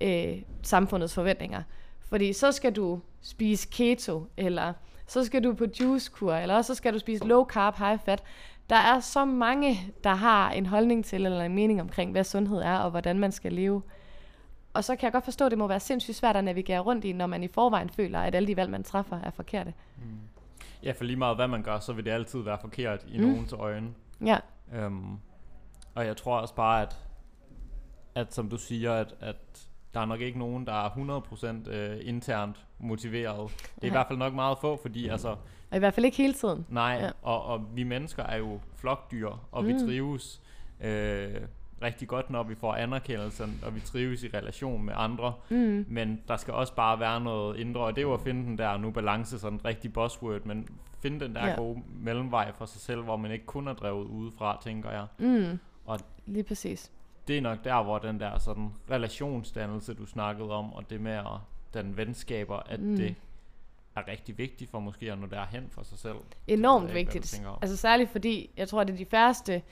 [0.00, 1.62] øh, samfundets forventninger.
[2.00, 4.72] Fordi så skal du spise keto, eller
[5.08, 8.22] så skal du på juicekur, eller så skal du spise low carb, high fat.
[8.70, 12.58] Der er så mange, der har en holdning til, eller en mening omkring, hvad sundhed
[12.58, 13.82] er, og hvordan man skal leve.
[14.74, 17.04] Og så kan jeg godt forstå, at det må være sindssygt svært at navigere rundt
[17.04, 19.74] i, når man i forvejen føler, at alle de valg, man træffer, er forkerte.
[19.96, 20.18] Mm.
[20.82, 23.24] Ja, for lige meget hvad man gør, så vil det altid være forkert i mm.
[23.24, 23.88] nogens øjne.
[24.24, 24.38] Ja.
[24.74, 25.18] Øhm,
[25.94, 26.96] og jeg tror også bare, at,
[28.14, 30.88] at som du siger, at, at der er nok ikke nogen, der er
[31.66, 33.50] 100% øh, internt motiveret.
[33.50, 33.86] Det er ja.
[33.86, 35.12] i hvert fald nok meget få, fordi mm.
[35.12, 35.28] altså...
[35.70, 36.66] Og i hvert fald ikke hele tiden.
[36.68, 37.10] Nej, ja.
[37.22, 39.68] og, og vi mennesker er jo flokdyr, og mm.
[39.68, 40.40] vi trives
[40.80, 41.40] øh,
[41.82, 45.34] rigtig godt, når vi får anerkendelse, og vi trives i relation med andre.
[45.48, 45.86] Mm.
[45.88, 48.58] Men der skal også bare være noget indre, og det er jo at finde den
[48.58, 50.68] der nu balance, sådan en rigtig buzzword, men
[51.00, 51.54] finde den der ja.
[51.54, 55.06] gode mellemvej for sig selv, hvor man ikke kun er drevet udefra, tænker jeg.
[55.18, 55.58] Mm.
[55.84, 56.92] Og Lige præcis.
[57.28, 61.12] Det er nok der, hvor den der sådan relationsdannelse, du snakkede om, og det med
[61.12, 61.24] at
[61.74, 62.96] den venskaber, at mm.
[62.96, 63.14] det
[63.96, 66.16] er rigtig vigtigt for måske at nå derhen for sig selv.
[66.46, 67.42] Enormt vigtigt.
[67.62, 69.62] Altså særligt fordi, jeg tror, det er de færreste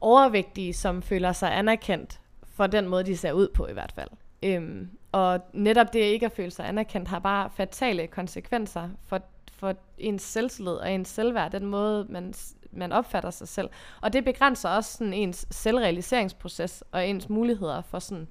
[0.00, 4.08] overvægtige, som føler sig anerkendt for den måde, de ser ud på i hvert fald.
[4.42, 9.20] Øhm, og netop det ikke at føle sig anerkendt har bare fatale konsekvenser for,
[9.52, 12.34] for ens selvtillid og ens selvværd, den måde, man,
[12.76, 13.68] man opfatter sig selv.
[14.00, 18.28] Og det begrænser også sådan ens selvrealiseringsproces og ens muligheder for sådan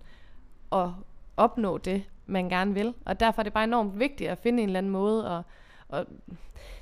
[0.71, 0.89] at
[1.37, 2.93] opnå det, man gerne vil.
[3.05, 5.41] Og derfor er det bare enormt vigtigt at finde en eller anden måde at,
[5.87, 6.05] og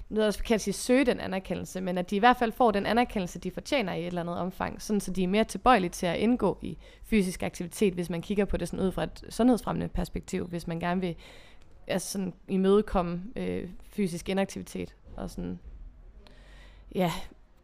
[0.09, 2.71] nu er det også sige, søge den anerkendelse, men at de i hvert fald får
[2.71, 5.89] den anerkendelse, de fortjener i et eller andet omfang, sådan så de er mere tilbøjelige
[5.89, 9.23] til at indgå i fysisk aktivitet, hvis man kigger på det sådan ud fra et
[9.29, 11.15] sundhedsfremmende perspektiv, hvis man gerne vil
[11.87, 15.59] altså sådan imødekomme øh, fysisk inaktivitet og sådan,
[16.95, 17.11] ja,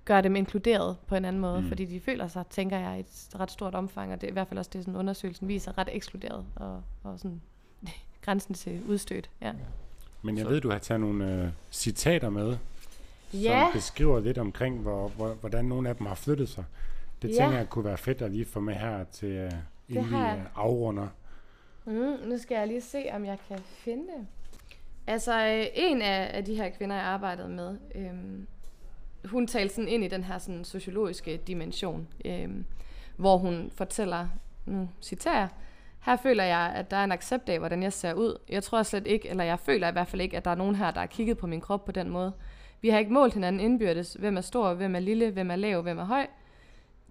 [0.08, 1.68] gøre dem inkluderet på en anden måde, mm.
[1.68, 4.34] fordi de føler sig, tænker jeg, i et ret stort omfang, og det er i
[4.34, 7.42] hvert fald også det, sådan undersøgelsen viser, ret ekskluderet og, og sådan
[8.26, 9.30] grænsen til udstødt.
[9.42, 9.54] Ja.
[10.22, 12.58] Men jeg ved, du har taget nogle øh, citater med,
[13.34, 13.66] Ja.
[13.66, 16.64] som beskriver lidt omkring, hvor, hvor, hvordan nogle af dem har flyttet sig.
[17.22, 17.34] Det Ja.
[17.34, 19.52] tænker jeg kunne være fedt at lige få med her til, øh,
[19.90, 21.08] inden vi øh, afrunder.
[21.86, 21.94] Mm,
[22.30, 24.28] nu skal jeg lige se, om jeg kan finde det.
[25.08, 28.48] Altså, øh, en af, af de her kvinder, jeg arbejdede med, øhm,
[29.28, 32.50] hun talte sådan ind i den her sådan, sociologiske dimension, øh,
[33.16, 34.28] hvor hun fortæller,
[34.66, 35.50] nu citerer jeg,
[36.08, 38.38] her føler jeg, at der er en accept af, hvordan jeg ser ud.
[38.50, 40.76] Jeg tror slet ikke, eller jeg føler i hvert fald ikke, at der er nogen
[40.76, 42.34] her, der har kigget på min krop på den måde.
[42.82, 44.14] Vi har ikke målt hinanden indbyrdes.
[44.14, 46.28] Hvem er stor, hvem er lille, hvem er lav, hvem er høj.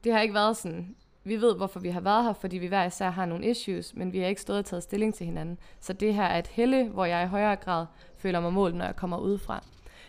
[0.05, 2.85] Det har ikke været sådan, vi ved, hvorfor vi har været her, fordi vi hver
[2.85, 5.59] især har nogle issues, men vi har ikke stået og taget stilling til hinanden.
[5.81, 7.87] Så det her er et helle, hvor jeg i højere grad
[8.17, 9.65] føler mig målt, når jeg kommer udefra.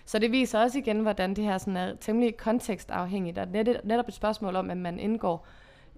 [0.08, 4.08] Så det viser også igen, hvordan det her sådan er temmelig kontekstafhængigt, og net- netop
[4.08, 5.48] et spørgsmål om, at man indgår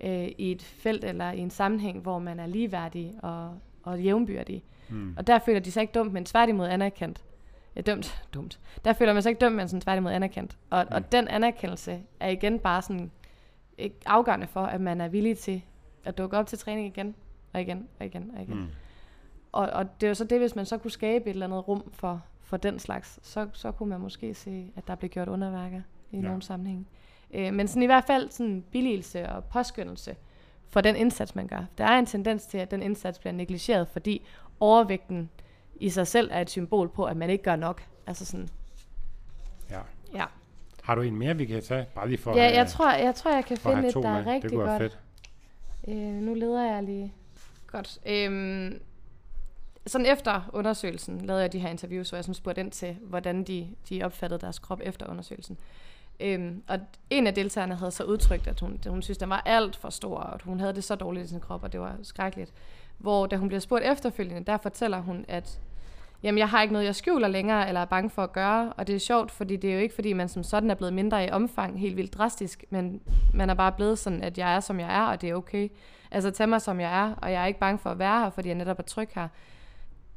[0.01, 4.63] øh, i et felt eller i en sammenhæng, hvor man er ligeværdig og, og jævnbyrdig.
[4.89, 5.13] Mm.
[5.17, 7.23] Og der føler de sig ikke dumt, men tværtimod anerkendt.
[7.75, 8.59] Ja, dumt, dumt.
[8.85, 10.57] Der føler man sig ikke dumt, men sådan tværtimod anerkendt.
[10.69, 10.95] Og, mm.
[10.95, 13.11] og den anerkendelse er igen bare sådan
[14.05, 15.61] afgørende for, at man er villig til
[16.05, 17.15] at dukke op til træning igen,
[17.53, 18.55] og igen, og igen, og igen.
[18.59, 18.67] Mm.
[19.51, 21.67] Og, og det er jo så det, hvis man så kunne skabe et eller andet
[21.67, 25.27] rum for, for den slags, så, så kunne man måske se, at der blev gjort
[25.27, 25.81] underværker
[26.11, 26.21] i Ja.
[26.21, 26.87] nogle sammenhæng.
[27.33, 30.15] Øh, men sådan i hvert fald sådan billigelse og påskyndelse
[30.69, 31.65] for den indsats, man gør.
[31.77, 34.25] Der er en tendens til, at den indsats bliver negligeret, fordi
[34.59, 35.29] overvægten
[35.75, 37.83] i sig selv er et symbol på, at man ikke gør nok.
[38.07, 38.49] Altså sådan,
[39.71, 39.79] Ja.
[40.13, 40.25] ja.
[40.83, 41.85] Har du en mere, vi kan tage?
[41.95, 44.09] Bare lige for Ja, at, jeg tror, jeg tror, jeg kan finde et, der med.
[44.09, 44.81] er Det rigtig være godt.
[44.81, 44.99] fedt.
[45.87, 47.13] Øh, nu leder jeg lige.
[47.67, 47.99] Godt.
[48.05, 48.79] Øhm,
[49.89, 53.43] sådan efter undersøgelsen lavede jeg de her interviews, hvor jeg sådan spurgte ind til, hvordan
[53.43, 55.57] de, de opfattede deres krop efter undersøgelsen.
[56.19, 56.79] Øhm, og
[57.09, 60.17] en af deltagerne havde så udtrykt, at hun, hun synes, den var alt for stor,
[60.17, 62.53] og at hun havde det så dårligt i sin krop, og det var skrækkeligt.
[62.97, 65.59] Hvor da hun bliver spurgt efterfølgende, der fortæller hun, at
[66.23, 68.73] jamen, jeg har ikke noget, jeg skjuler længere, eller er bange for at gøre.
[68.77, 70.93] Og det er sjovt, fordi det er jo ikke, fordi man som sådan er blevet
[70.93, 73.01] mindre i omfang, helt vildt drastisk, men
[73.33, 75.69] man er bare blevet sådan, at jeg er, som jeg er, og det er okay.
[76.11, 78.29] Altså, tag mig, som jeg er, og jeg er ikke bange for at være her,
[78.29, 79.27] fordi jeg netop er tryg her.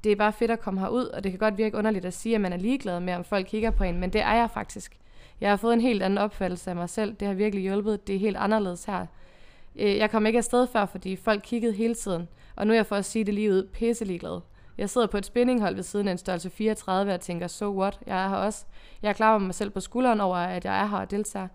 [0.04, 2.34] Det er bare fedt at komme herud, og det kan godt virke underligt at sige,
[2.34, 4.98] at man er ligeglad med, om folk kigger på en, men det er jeg faktisk.
[5.40, 7.14] Jeg har fået en helt anden opfattelse af mig selv.
[7.14, 8.06] Det har virkelig hjulpet.
[8.06, 9.06] Det er helt anderledes her.
[9.76, 12.28] Øh, jeg kom ikke afsted før, fordi folk kiggede hele tiden.
[12.56, 14.40] Og nu er jeg for at sige det lige ud, pisse ligeglad.
[14.78, 18.00] Jeg sidder på et spinninghold ved siden af en størrelse 34 og tænker, so what,
[18.06, 18.64] jeg er her også.
[19.02, 21.48] Jeg klapper mig selv på skulderen over, at jeg er her og deltager.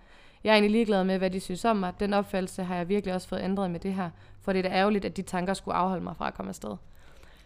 [0.44, 1.94] Jeg er egentlig ligeglad med, hvad de synes om mig.
[2.00, 4.10] Den opfattelse har jeg virkelig også fået ændret med det her.
[4.42, 6.76] For det er da ærgerligt, at de tanker skulle afholde mig fra at komme afsted.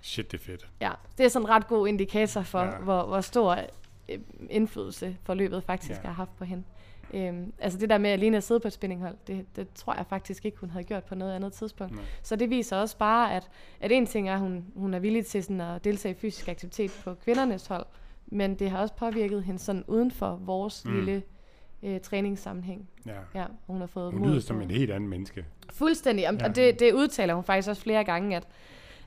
[0.02, 0.68] Shit, det er fedt.
[0.82, 2.78] Ja, det er sådan en ret god indikator for, Ja.
[2.78, 3.58] hvor, hvor stor
[4.10, 4.18] øh,
[4.49, 6.08] indflydelse forløbet faktisk Ja.
[6.08, 6.64] har haft på hende.
[7.14, 10.06] Øhm, altså det der med alene at sidde på et spinninghold, det, det tror jeg
[10.10, 11.95] faktisk ikke, hun havde gjort på noget andet tidspunkt.
[11.95, 12.04] Nej.
[12.24, 13.49] Så det viser også bare, at,
[13.82, 16.47] at en ting er, at hun, hun er villig til sådan at deltage i fysisk
[16.47, 17.86] aktivitet på kvindernes hold,
[18.28, 20.95] men det har også påvirket hende sådan uden for vores Mm.
[20.95, 21.24] lille
[21.84, 22.89] øh, træningssammenhæng.
[23.06, 23.12] Ja.
[23.36, 25.45] Ja, hun har fået Hun mod lyder på- som et helt andet menneske.
[25.74, 26.47] Fuldstændig, og ja.
[26.47, 28.47] det, det udtaler hun faktisk også flere gange, at,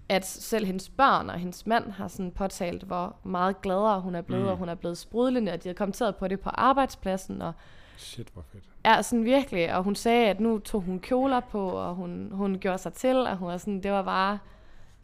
[0.08, 4.20] at selv hendes børn og hendes mand har sådan påtalt, hvor meget gladere hun er
[4.22, 4.48] blevet, Mm.
[4.50, 7.52] og hun er blevet sprudlende, og de har kommenteret på det på arbejdspladsen, og
[7.96, 8.64] Shit, hvor fedt.
[8.84, 12.58] er sådan virkelig, og hun sagde, at nu tog hun kjoler på, og hun, hun
[12.58, 14.38] gjorde sig til, og hun var sådan, det var bare,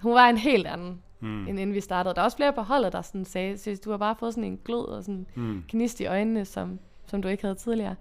[0.00, 1.48] hun var en helt anden, Mm.
[1.48, 2.14] end inden vi startede.
[2.14, 4.44] Der er også flere på holdet, der sådan sagde, synes, du har bare fået sådan
[4.44, 5.64] en glød og sådan Mm.
[5.68, 7.96] gnist i øjnene, som, som du ikke havde tidligere.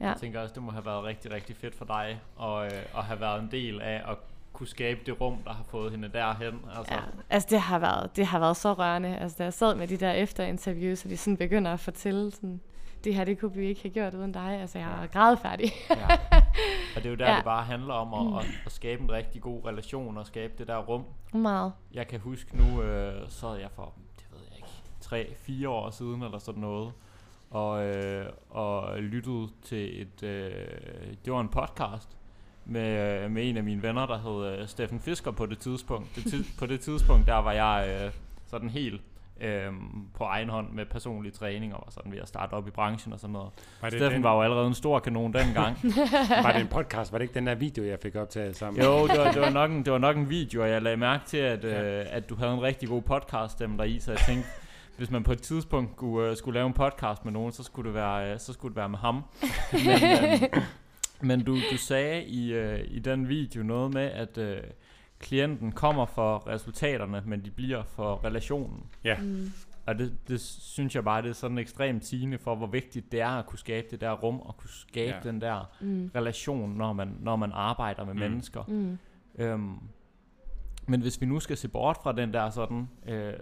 [0.00, 0.06] Ja.
[0.06, 3.04] Jeg tænker også, det må have været rigtig, rigtig fedt for dig at, øh, at
[3.04, 4.16] have været en del af at
[4.54, 6.60] kunne skabe det rum, der har fået hende derhen.
[6.76, 7.00] Altså, Ja,
[7.30, 9.18] altså det har været, det har været så rørende.
[9.18, 12.60] Altså da jeg sad med de der efterinterviews, og de sådan begynder at fortælle sådan,
[13.04, 14.60] det her, det kunne vi ikke have gjort uden dig.
[14.60, 15.70] Altså jeg er grædfærdig.
[15.90, 16.06] Ja.
[16.96, 17.36] Og det er jo der, ja.
[17.36, 20.66] Det bare handler om at, at, at skabe en rigtig god relation og skabe det
[20.66, 21.04] der rum.
[21.32, 21.72] Meget.
[21.92, 26.22] Jeg kan huske nu, øh, sad jeg for, det ved jeg ikke, 3-4 år siden
[26.22, 26.92] eller sådan noget,
[27.50, 30.52] og, øh, og lyttede til et, øh,
[31.24, 32.16] det var en podcast
[32.66, 36.16] med, øh, med en af mine venner, der hed øh, Steffen Fisker på det tidspunkt.
[36.16, 38.12] Det tid, på det tidspunkt, der var jeg øh,
[38.46, 39.00] sådan helt
[39.40, 39.72] øh,
[40.14, 43.12] på egen hånd med personlig træning og var sådan ved at starte op i branchen
[43.12, 43.50] og sådan noget.
[43.80, 45.76] Var det, Steffen den, var jo allerede en stor kanon dengang.
[46.44, 47.12] var det en podcast?
[47.12, 48.82] Var det ikke den der video, jeg fik optaget sammen?
[48.82, 50.96] Jo, det var, det, var nok en, det var nok en video, og jeg lagde
[50.96, 54.10] mærke til, at, øh, at du havde en rigtig god podcast stemme der i, så
[54.10, 54.48] jeg tænkte,
[54.96, 57.86] hvis man på et tidspunkt skulle, uh, skulle lave en podcast med nogen, så skulle
[57.86, 59.24] det være, uh, så skulle det være med ham.
[59.72, 60.62] men, uh,
[61.20, 64.70] men du, du sagde i, uh, i den video noget med, at uh,
[65.18, 68.86] klienten kommer for resultaterne, men de bliver for relationen.
[69.04, 69.16] Ja.
[69.20, 69.52] Mm.
[69.86, 73.20] Og det, det synes jeg bare, det er sådan ekstremt sigende for, hvor vigtigt det
[73.20, 75.30] er at kunne skabe det der rum, og kunne skabe Ja.
[75.30, 76.10] den der Mm.
[76.14, 78.20] relation, når man, når man arbejder med mm.
[78.20, 78.62] mennesker.
[78.68, 78.98] Mm.
[79.38, 79.74] Øhm,
[80.86, 83.32] men hvis vi nu skal se bort fra den der sådan øh,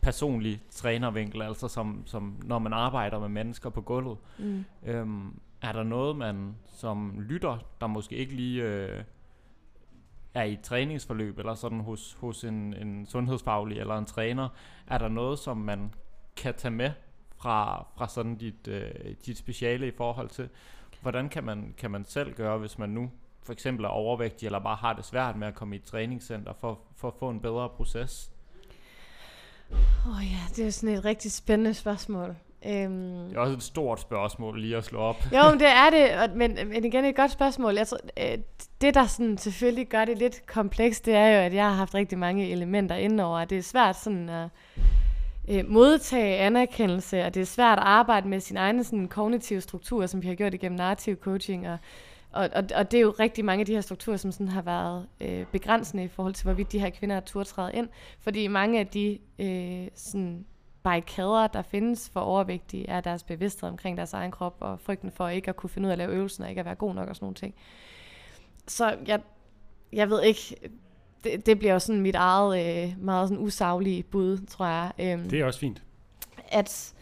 [0.00, 4.64] personlige trænervinkel, altså som, som når man arbejder med mennesker på gulvet, Mm.
[4.86, 9.04] øhm, er der noget, man som lytter, der måske ikke lige øh,
[10.34, 14.48] er i et træningsforløb, eller sådan hos, hos en, en sundhedsfaglig eller en træner,
[14.86, 15.94] er der noget, som man
[16.36, 16.90] kan tage med
[17.36, 18.90] fra, fra sådan dit, øh,
[19.26, 20.48] dit speciale i forhold til,
[21.02, 23.10] hvordan kan man, kan man selv gøre, hvis man nu
[23.42, 26.52] for eksempel er overvægtig, eller bare har det svært med at komme i et træningscenter,
[26.52, 28.32] for, for at få en bedre proces?
[29.70, 32.36] Åh oh, ja, det er sådan et rigtig spændende spørgsmål.
[32.66, 35.16] Øhm, Det er også et stort spørgsmål lige at slå op.
[35.36, 37.74] jo, men det er det, og- men, men igen et godt spørgsmål.
[37.74, 38.38] Jeg tror, øh,
[38.80, 41.94] det, der sådan selvfølgelig gør det lidt komplekst, det er jo, at jeg har haft
[41.94, 43.44] rigtig mange elementer indenover.
[43.44, 44.48] Det er svært sådan at
[45.50, 50.06] øh, modtage anerkendelse, og det er svært at arbejde med sin egne sådan, kognitive strukturer,
[50.06, 51.68] som vi har gjort igennem narrativ coaching.
[51.68, 51.78] Og,
[52.32, 54.62] og, og, og det er jo rigtig mange af de her strukturer, som sådan har
[54.62, 57.88] været øh, begrænsende i forhold til, hvorvidt de her kvinder har turde træde ind.
[58.20, 60.44] Fordi mange af de øh, sådan,
[60.82, 65.28] barrikader, der findes for overvægtige, er deres bevidsthed omkring deres egen krop, og frygten for
[65.28, 67.08] ikke at kunne finde ud af at lave øvelsen, og ikke at være god nok
[67.08, 67.54] og sådan nogle ting.
[68.66, 69.20] Så jeg,
[69.92, 70.56] jeg ved ikke,
[71.24, 74.92] det, det bliver jo sådan mit eget øh, meget sådan usaglige bud, tror jeg.
[74.98, 75.82] Øhm, Det er også fint.
[76.48, 76.94] at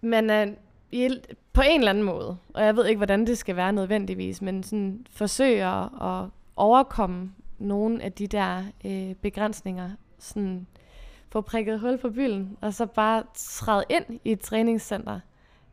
[0.00, 0.46] man er
[0.92, 1.08] i,
[1.52, 4.62] på en eller anden måde, og jeg ved ikke, hvordan det skal være nødvendigvis, men
[4.62, 10.66] sådan forsøger at overkomme nogle af de der øh, begrænsninger, sådan
[11.32, 15.20] få prikket hul på bylden, og så bare træde ind i et træningscenter.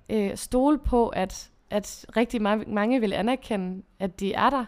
[0.09, 4.65] Øh, stole på, at, at rigtig ma- mange vil anerkende, at de er der,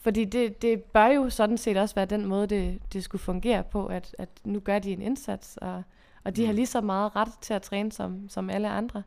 [0.00, 3.62] fordi det, det bør jo sådan set også være den måde, det, det skulle fungere
[3.62, 5.82] på, at, at nu gør de en indsats, og,
[6.24, 6.56] og de har Mm.
[6.56, 9.02] lige så meget ret til at træne som, som alle andre.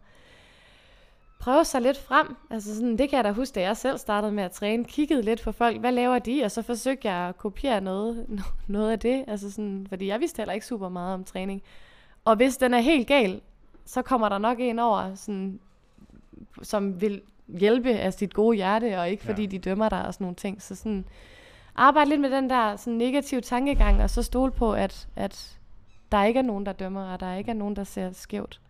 [1.42, 2.36] Prøve sig lidt frem.
[2.50, 4.84] Altså sådan, det kan jeg da huske, da jeg selv startede med at træne.
[4.84, 6.42] Kiggede lidt på folk, hvad laver de?
[6.44, 8.26] Og så forsøgte jeg at kopiere noget,
[8.68, 9.26] noget af det.
[9.28, 11.62] Altså sådan, fordi jeg vidste heller ikke super meget om træning.
[12.26, 13.42] Og hvis den er helt gal,
[13.86, 15.60] så kommer der nok en over, sådan,
[16.64, 19.48] som vil hjælpe af sit gode hjerte, og ikke fordi Ja.
[19.50, 20.62] de dømmer dig og sådan nogle ting.
[20.62, 21.06] Så sådan,
[21.76, 25.58] arbejde lidt med den der sådan negative tankegang, og så stole på, at, at
[26.12, 28.62] der ikke er nogen, der dømmer, og der ikke er nogen, der ser skævt.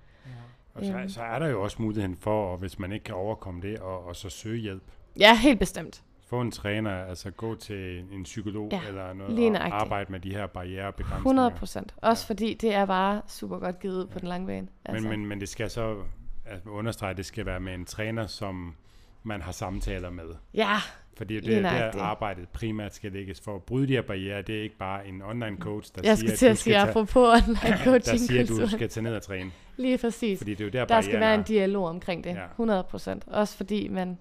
[0.74, 1.10] Og så, Øhm.
[1.10, 4.06] så er der jo også muligheden for, og hvis man ikke kan overkomme det, og,
[4.06, 4.84] og så søge hjælp.
[5.20, 6.04] Ja, helt bestemt.
[6.30, 10.32] Få en træner, altså gå til en psykolog Ja, eller noget, og arbejde med de
[10.32, 11.18] her barrierebegrænsninger.
[11.18, 11.96] 100 procent.
[11.98, 12.34] Også Ja.
[12.34, 14.20] fordi det er bare super godt givet ud på Ja.
[14.20, 14.68] den lange bane.
[14.94, 15.98] Men, men, men det skal så
[16.46, 18.76] altså, understrege, at det skal være med en træner, som
[19.24, 20.30] man har samtaler med.
[20.54, 20.76] Ja,
[21.18, 22.04] Fordi det er der nøjagtigt.
[22.04, 24.42] arbejdet primært skal lægges for at bryde de her barrierer.
[24.42, 26.74] Det er ikke bare en online coach, der jeg siger, skulle til at at sige,
[26.74, 27.16] skal tage, apropos
[27.48, 29.52] online der coaching siger, at du skal tage ned og træne.
[29.78, 30.38] Lige præcis.
[30.40, 32.30] Fordi det er jo der, Der skal være en dialog omkring det.
[32.30, 32.46] Ja.
[32.46, 33.24] 100 procent.
[33.28, 34.18] Også fordi man,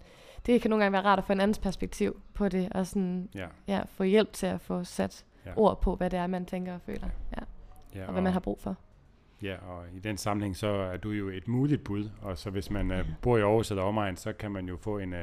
[0.46, 3.28] det kan nogle gange være rart at få en andens perspektiv på det, og sådan,
[3.34, 5.51] Ja, ja, få hjælp til at få sat Ja.
[5.57, 7.09] ord på, hvad det er, man tænker og føler.
[7.36, 7.42] Ja.
[8.01, 8.76] ja, Og hvad man har brug for.
[9.43, 12.70] Ja, og i den sammenhæng, så er du jo et muligt bud, og så hvis
[12.70, 15.18] man uh, bor i Aarhus eller omegn, så kan man jo få en, uh,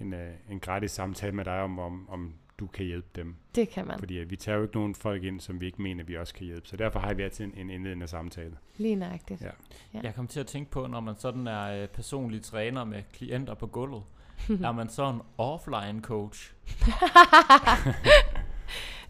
[0.00, 3.36] en, uh, en gratis samtale med dig om, om, om du kan hjælpe dem.
[3.54, 3.98] Det kan man.
[3.98, 6.34] Fordi uh, vi tager jo ikke nogen folk ind, som vi ikke mener, vi også
[6.34, 6.68] kan hjælpe.
[6.68, 8.56] Så derfor har vi altid en, en indledende samtale.
[8.76, 9.42] Lige nøjagtigt.
[9.42, 9.50] Ja.
[9.94, 10.00] Ja.
[10.02, 13.54] Jeg kom til at tænke på, når man sådan er øh, personlig træner med klienter
[13.54, 14.02] på gulvet,
[14.66, 16.52] er man så en offline coach?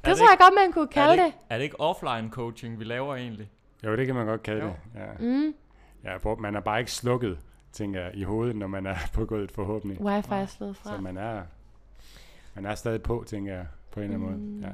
[0.03, 1.27] Er Det tror jeg godt, man kunne er kalde det, det.
[1.27, 3.51] ikke, er det ikke offline coaching, vi laver egentlig?
[3.87, 4.67] Jo, det kan man godt kalde Jo.
[4.95, 5.01] det.
[5.01, 5.07] Ja.
[5.19, 5.55] Mm.
[6.05, 7.39] Ja, hvor man er bare ikke slukket,
[7.73, 9.99] tænker jeg, i hovedet, når man er på gulvet forhåbentlig.
[10.01, 11.01] Wi-Fi er slået Så fra.
[11.01, 11.43] man er,
[12.55, 14.53] man er stadig på, tænker jeg, på en eller anden Mm.
[14.61, 14.67] måde.
[14.67, 14.73] Ja.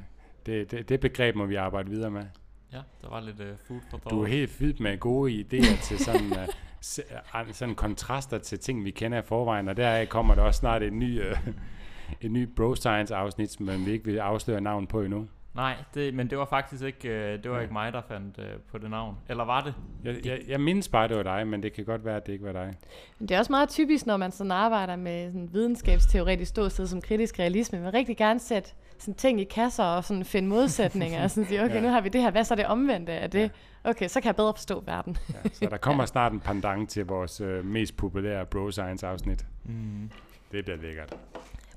[0.53, 2.25] Det, det, det begreb må vi arbejde videre med.
[2.73, 4.11] Ja, der var lidt uh, food for thought.
[4.11, 6.37] Du er helt fyldt med gode idéer til sådan, uh,
[6.81, 7.03] se-
[7.35, 10.83] uh, sådan kontraster til ting, vi kender i forvejen, og deraf kommer der også snart
[10.83, 11.49] et ny, uh,
[12.21, 15.29] et ny Bro Science afsnit, som vi ikke vil afsløre navn på endnu.
[15.55, 17.63] Nej, det, men det var faktisk ikke, øh, det var Ja.
[17.63, 19.17] ikke mig, der fandt øh, på det navn.
[19.29, 19.75] Eller var det?
[20.05, 22.33] Jeg, jeg, jeg mindes bare, det var dig, men det kan godt være, at det
[22.33, 22.75] ikke var dig.
[23.19, 27.01] Men det er også meget typisk, når man sådan arbejder med sådan videnskabsteoretisk ståsted som
[27.03, 27.79] kritisk realisme.
[27.79, 31.23] Man vil rigtig gerne sætte sådan ting i kasser og sådan finde modsætninger.
[31.25, 31.81] og sådan sige, okay, Ja.
[31.81, 32.31] nu har vi det her.
[32.31, 33.41] Hvad så er det omvendte af det?
[33.41, 33.91] Ja.
[33.91, 35.17] Okay, så kan jeg bedre forstå verden.
[35.45, 39.47] Ja, så der kommer snart en pendant til vores uh, mest populære Bro Science afsnit.
[39.65, 40.11] Mm.
[40.53, 41.15] Det bliver lækkert.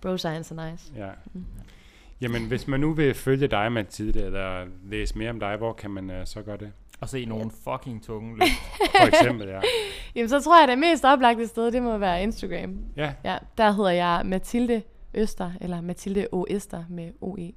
[0.01, 0.91] Bro science er nice.
[0.95, 1.09] Ja.
[1.33, 1.45] Mm.
[2.21, 5.91] Jamen, hvis man nu vil følge dig, Mathilde, eller læse mere om dig, hvor kan
[5.91, 6.71] man uh, så gøre det?
[6.99, 8.51] Og se nogle fucking tunge løft.
[8.99, 9.61] For eksempel, ja.
[10.15, 12.77] Jamen, så tror jeg, det mest oplagte sted, det må være Instagram.
[12.95, 14.81] Ja, Ja, der hedder jeg Mathilde
[15.13, 16.45] Øster, eller Mathilde O.
[16.49, 17.51] Øster med OE.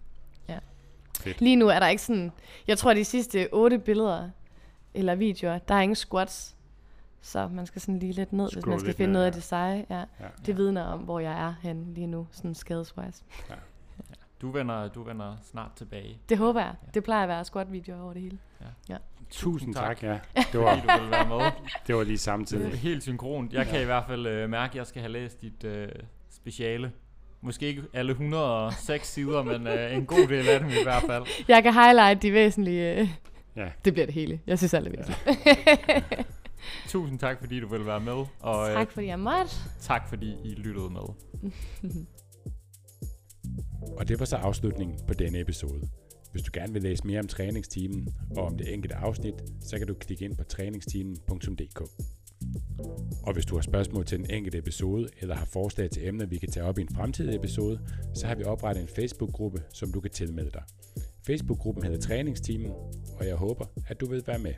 [0.48, 0.58] Ja.
[1.20, 1.40] Fedt.
[1.40, 2.32] Lige nu er der ikke sådan,
[2.66, 4.30] jeg tror de sidste otte billeder,
[4.94, 6.56] eller videoer, der er ingen squats.
[7.20, 9.28] Så man skal sådan lige lidt ned, hvis Scroll man skal finde ned, noget ja.
[9.28, 9.86] af det seje.
[9.90, 9.98] Ja.
[9.98, 10.26] ja.
[10.46, 13.24] Det vidner om, hvor jeg er hen lige nu, sådan skadeswise.
[14.42, 16.18] Du vender, du vender snart tilbage.
[16.28, 16.74] Det håber jeg.
[16.94, 18.38] Det plejer at være squat-videoer over det hele.
[19.30, 20.18] Tusind tak, ja.
[20.52, 21.50] Det var, du vil være med.
[21.86, 22.78] det var lige Det er samtidig.
[22.78, 23.52] helt synkront.
[23.52, 25.88] Jeg kan i hvert fald øh, mærke, at jeg skal have læst dit øh,
[26.30, 26.92] speciale.
[27.40, 31.24] Måske ikke alle 106 sider, men øh, en god del af dem i hvert fald.
[31.48, 33.00] Jeg kan highlight de væsentlige.
[33.00, 33.08] øh,
[33.56, 33.68] Ja.
[33.84, 34.40] Det bliver det hele.
[34.46, 36.28] Jeg synes alt er væsentligt.
[36.88, 38.24] Tusind tak, fordi du vil være med.
[38.40, 39.50] Og øh, tak fordi jeg måtte.
[39.80, 41.02] tak, fordi I lyttede med.
[43.96, 45.88] Og det var så afslutningen på denne episode.
[46.32, 49.86] Hvis du gerne vil læse mere om træningsteamen og om det enkelte afsnit, så kan
[49.86, 51.80] du klikke ind på træningsteamen.dk.
[53.22, 56.38] Og hvis du har spørgsmål til den enkelte episode, eller har forslag til emner, vi
[56.38, 57.80] kan tage op i en fremtidig episode,
[58.14, 60.62] så har vi oprettet en Facebook-gruppe, som du kan tilmelde dig.
[61.26, 62.70] Facebook-gruppen hedder Træningsteamen,
[63.18, 64.54] og jeg håber, at du vil være med.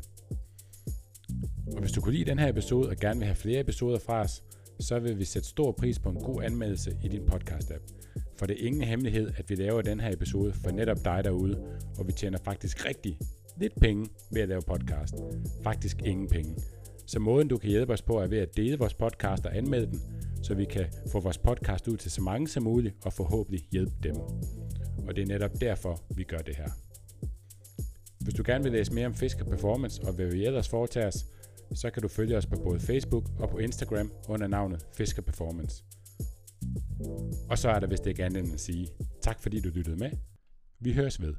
[1.72, 4.20] Og hvis du kunne lide den her episode og gerne vil have flere episoder fra
[4.20, 4.42] os,
[4.80, 7.99] så vil vi sætte stor pris på en god anmeldelse i din podcast-app.
[8.40, 11.62] For det er ingen hemmelighed, at vi laver den her episode for netop dig derude,
[11.98, 13.18] og vi tjener faktisk rigtig
[13.56, 15.14] lidt penge ved at lave podcast.
[15.62, 16.54] Faktisk ingen penge.
[17.06, 19.86] Så måden du kan hjælpe os på er ved at dele vores podcast og anmelde
[19.86, 20.00] den,
[20.42, 23.92] så vi kan få vores podcast ud til så mange som muligt og forhåbentlig hjælpe
[24.02, 24.16] dem.
[25.08, 26.68] Og det er netop derfor, vi gør det her.
[28.20, 31.26] Hvis du gerne vil læse mere om Fisker Performance og hvad vi ellers foretager os,
[31.74, 35.84] så kan du følge os på både Facebook og på Instagram under navnet Fisker Performance.
[37.50, 38.88] Og så er der vist ikke andet end at sige
[39.22, 40.10] tak fordi du lyttede med.
[40.80, 41.34] Vi høres ved.